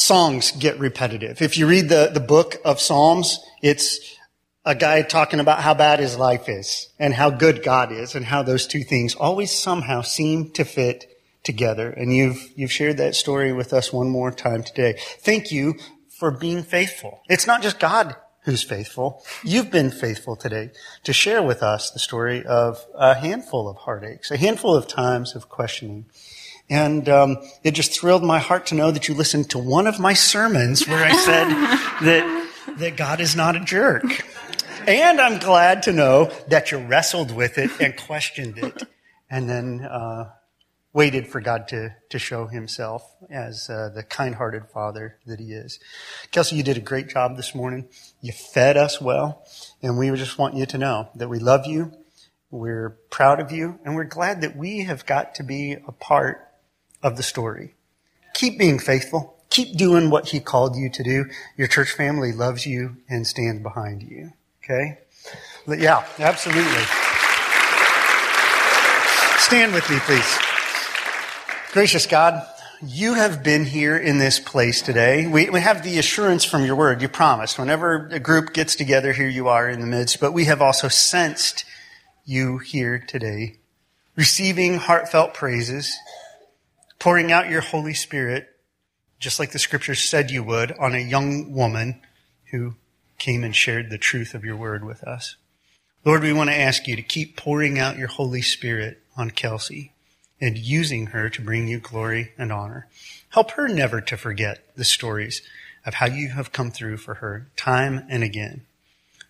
Songs 0.05 0.51
get 0.51 0.77
repetitive. 0.77 1.41
If 1.41 1.57
you 1.57 1.65
read 1.65 1.89
the, 1.89 2.11
the 2.13 2.19
book 2.19 2.57
of 2.63 2.79
Psalms, 2.79 3.39
it's 3.63 4.15
a 4.63 4.75
guy 4.75 5.01
talking 5.01 5.39
about 5.39 5.61
how 5.61 5.73
bad 5.73 5.97
his 5.97 6.15
life 6.15 6.47
is 6.47 6.89
and 6.99 7.11
how 7.11 7.31
good 7.31 7.63
God 7.63 7.91
is 7.91 8.13
and 8.13 8.23
how 8.23 8.43
those 8.43 8.67
two 8.67 8.83
things 8.83 9.15
always 9.15 9.49
somehow 9.49 10.03
seem 10.03 10.51
to 10.51 10.63
fit 10.63 11.05
together. 11.41 11.89
And 11.89 12.15
you've, 12.15 12.51
you've 12.55 12.71
shared 12.71 12.97
that 12.97 13.15
story 13.15 13.51
with 13.51 13.73
us 13.73 13.91
one 13.91 14.11
more 14.11 14.29
time 14.29 14.61
today. 14.61 14.99
Thank 15.21 15.51
you 15.51 15.73
for 16.07 16.29
being 16.29 16.61
faithful. 16.61 17.23
It's 17.27 17.47
not 17.47 17.63
just 17.63 17.79
God 17.79 18.15
who's 18.41 18.61
faithful. 18.61 19.25
You've 19.43 19.71
been 19.71 19.89
faithful 19.89 20.35
today 20.35 20.69
to 21.03 21.13
share 21.13 21.41
with 21.41 21.63
us 21.63 21.89
the 21.89 21.97
story 21.97 22.45
of 22.45 22.85
a 22.93 23.15
handful 23.15 23.67
of 23.67 23.77
heartaches, 23.77 24.29
a 24.29 24.37
handful 24.37 24.75
of 24.75 24.87
times 24.87 25.35
of 25.35 25.49
questioning. 25.49 26.05
And 26.69 27.07
um, 27.09 27.37
it 27.63 27.71
just 27.71 27.99
thrilled 27.99 28.23
my 28.23 28.39
heart 28.39 28.67
to 28.67 28.75
know 28.75 28.91
that 28.91 29.07
you 29.07 29.13
listened 29.13 29.51
to 29.51 29.59
one 29.59 29.85
of 29.85 29.99
my 29.99 30.13
sermons 30.13 30.87
where 30.87 31.03
I 31.03 31.15
said 31.15 31.47
that 32.05 32.45
that 32.77 32.97
God 32.97 33.21
is 33.21 33.35
not 33.35 33.55
a 33.55 33.59
jerk. 33.59 34.03
And 34.87 35.19
I'm 35.19 35.39
glad 35.39 35.83
to 35.83 35.93
know 35.93 36.31
that 36.47 36.71
you 36.71 36.77
wrestled 36.77 37.31
with 37.31 37.57
it 37.57 37.71
and 37.79 37.95
questioned 37.95 38.57
it, 38.57 38.83
and 39.29 39.49
then 39.49 39.81
uh, 39.81 40.31
waited 40.93 41.27
for 41.27 41.41
God 41.41 41.67
to, 41.69 41.95
to 42.09 42.19
show 42.19 42.45
himself 42.47 43.03
as 43.29 43.69
uh, 43.69 43.89
the 43.93 44.03
kind-hearted 44.03 44.67
father 44.67 45.17
that 45.25 45.39
he 45.39 45.53
is. 45.53 45.79
Kelsey, 46.31 46.55
you 46.55 46.63
did 46.63 46.77
a 46.77 46.81
great 46.81 47.09
job 47.09 47.35
this 47.35 47.55
morning. 47.55 47.87
You 48.21 48.31
fed 48.31 48.77
us 48.77 49.01
well, 49.01 49.43
and 49.81 49.97
we 49.97 50.09
just 50.11 50.37
want 50.37 50.55
you 50.55 50.65
to 50.67 50.77
know 50.77 51.09
that 51.15 51.29
we 51.29 51.39
love 51.39 51.65
you, 51.65 51.91
we're 52.51 52.97
proud 53.09 53.39
of 53.39 53.51
you, 53.51 53.79
and 53.83 53.95
we're 53.95 54.03
glad 54.03 54.41
that 54.41 54.55
we 54.55 54.83
have 54.83 55.05
got 55.05 55.35
to 55.35 55.43
be 55.43 55.73
a 55.73 55.91
part 55.91 56.47
of 57.05 57.15
the 57.17 57.23
story. 57.23 57.75
Keep 58.33 58.57
being 58.57 58.79
faithful. 58.79 59.37
Keep 59.49 59.77
doing 59.77 60.09
what 60.09 60.29
he 60.29 60.39
called 60.39 60.75
you 60.75 60.89
to 60.89 61.03
do. 61.03 61.25
Your 61.55 61.67
church 61.67 61.91
family 61.91 62.31
loves 62.33 62.65
you 62.65 62.97
and 63.07 63.25
stands 63.27 63.61
behind 63.61 64.01
you. 64.01 64.33
Okay? 64.63 64.97
Yeah, 65.67 66.03
absolutely. 66.19 66.83
Stand 69.37 69.73
with 69.73 69.87
me, 69.89 69.99
please. 69.99 70.39
Gracious 71.71 72.07
God, 72.07 72.43
you 72.83 73.13
have 73.13 73.43
been 73.43 73.65
here 73.65 73.95
in 73.95 74.17
this 74.17 74.39
place 74.39 74.81
today. 74.81 75.27
We, 75.27 75.49
we 75.51 75.61
have 75.61 75.83
the 75.83 75.99
assurance 75.99 76.43
from 76.43 76.65
your 76.65 76.75
word. 76.75 77.01
You 77.01 77.07
promised. 77.07 77.59
Whenever 77.59 78.07
a 78.11 78.19
group 78.19 78.51
gets 78.53 78.75
together, 78.75 79.13
here 79.13 79.29
you 79.29 79.47
are 79.47 79.69
in 79.69 79.79
the 79.79 79.87
midst. 79.87 80.19
But 80.19 80.33
we 80.33 80.45
have 80.45 80.61
also 80.61 80.87
sensed 80.87 81.65
you 82.25 82.57
here 82.57 82.97
today, 82.97 83.57
receiving 84.15 84.77
heartfelt 84.77 85.35
praises, 85.35 85.95
pouring 87.05 87.31
out 87.31 87.51
your 87.51 87.61
Holy 87.61 87.93
Spirit, 87.93 88.49
just 89.19 89.37
like 89.37 89.51
the 89.51 89.59
scriptures 89.59 89.99
said 89.99 90.31
you 90.31 90.41
would, 90.41 90.71
on 90.79 90.95
a 90.95 90.97
young 90.97 91.53
woman 91.53 92.01
who 92.49 92.73
came 93.19 93.43
and 93.43 93.55
shared 93.55 93.91
the 93.91 93.97
truth 93.99 94.33
of 94.33 94.43
your 94.43 94.55
word 94.55 94.83
with 94.83 95.03
us. 95.03 95.35
Lord, 96.03 96.23
we 96.23 96.33
want 96.33 96.49
to 96.49 96.59
ask 96.59 96.87
you 96.87 96.95
to 96.95 97.03
keep 97.03 97.37
pouring 97.37 97.77
out 97.77 97.99
your 97.99 98.07
Holy 98.07 98.41
Spirit 98.41 99.03
on 99.15 99.29
Kelsey 99.29 99.91
and 100.41 100.57
using 100.57 101.05
her 101.07 101.29
to 101.29 101.43
bring 101.43 101.67
you 101.67 101.77
glory 101.77 102.31
and 102.39 102.51
honor. 102.51 102.87
Help 103.29 103.51
her 103.51 103.67
never 103.67 104.01
to 104.01 104.17
forget 104.17 104.65
the 104.75 104.83
stories 104.83 105.43
of 105.85 105.93
how 105.93 106.07
you 106.07 106.29
have 106.29 106.51
come 106.51 106.71
through 106.71 106.97
for 106.97 107.13
her 107.15 107.45
time 107.55 108.03
and 108.09 108.23
again. 108.23 108.65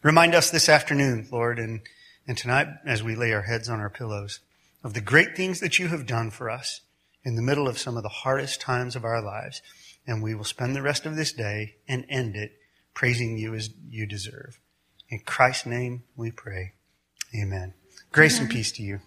Remind 0.01 0.33
us 0.33 0.49
this 0.49 0.69
afternoon, 0.69 1.27
Lord, 1.29 1.59
and, 1.59 1.81
and 2.25 2.37
tonight 2.37 2.69
as 2.85 3.03
we 3.03 3.17
lay 3.17 3.33
our 3.33 3.41
heads 3.41 3.67
on 3.67 3.81
our 3.81 3.89
pillows 3.89 4.39
of 4.81 4.93
the 4.93 5.01
great 5.01 5.35
things 5.35 5.59
that 5.59 5.77
you 5.77 5.89
have 5.89 6.05
done 6.05 6.31
for 6.31 6.49
us 6.49 6.79
in 7.25 7.35
the 7.35 7.41
middle 7.41 7.67
of 7.67 7.77
some 7.79 7.97
of 7.97 8.03
the 8.03 8.09
hardest 8.09 8.61
times 8.61 8.95
of 8.95 9.03
our 9.03 9.21
lives. 9.21 9.61
And 10.07 10.21
we 10.21 10.35
will 10.35 10.43
spend 10.43 10.75
the 10.75 10.83
rest 10.83 11.05
of 11.05 11.15
this 11.15 11.33
day 11.33 11.77
and 11.87 12.05
end 12.07 12.35
it 12.35 12.53
praising 12.93 13.37
you 13.37 13.55
as 13.55 13.71
you 13.89 14.05
deserve. 14.05 14.59
In 15.09 15.19
Christ's 15.19 15.65
name 15.65 16.03
we 16.15 16.31
pray. 16.31 16.73
Amen. 17.35 17.73
Grace 18.11 18.35
Amen. 18.37 18.43
and 18.43 18.51
peace 18.51 18.71
to 18.73 18.83
you. 18.83 19.01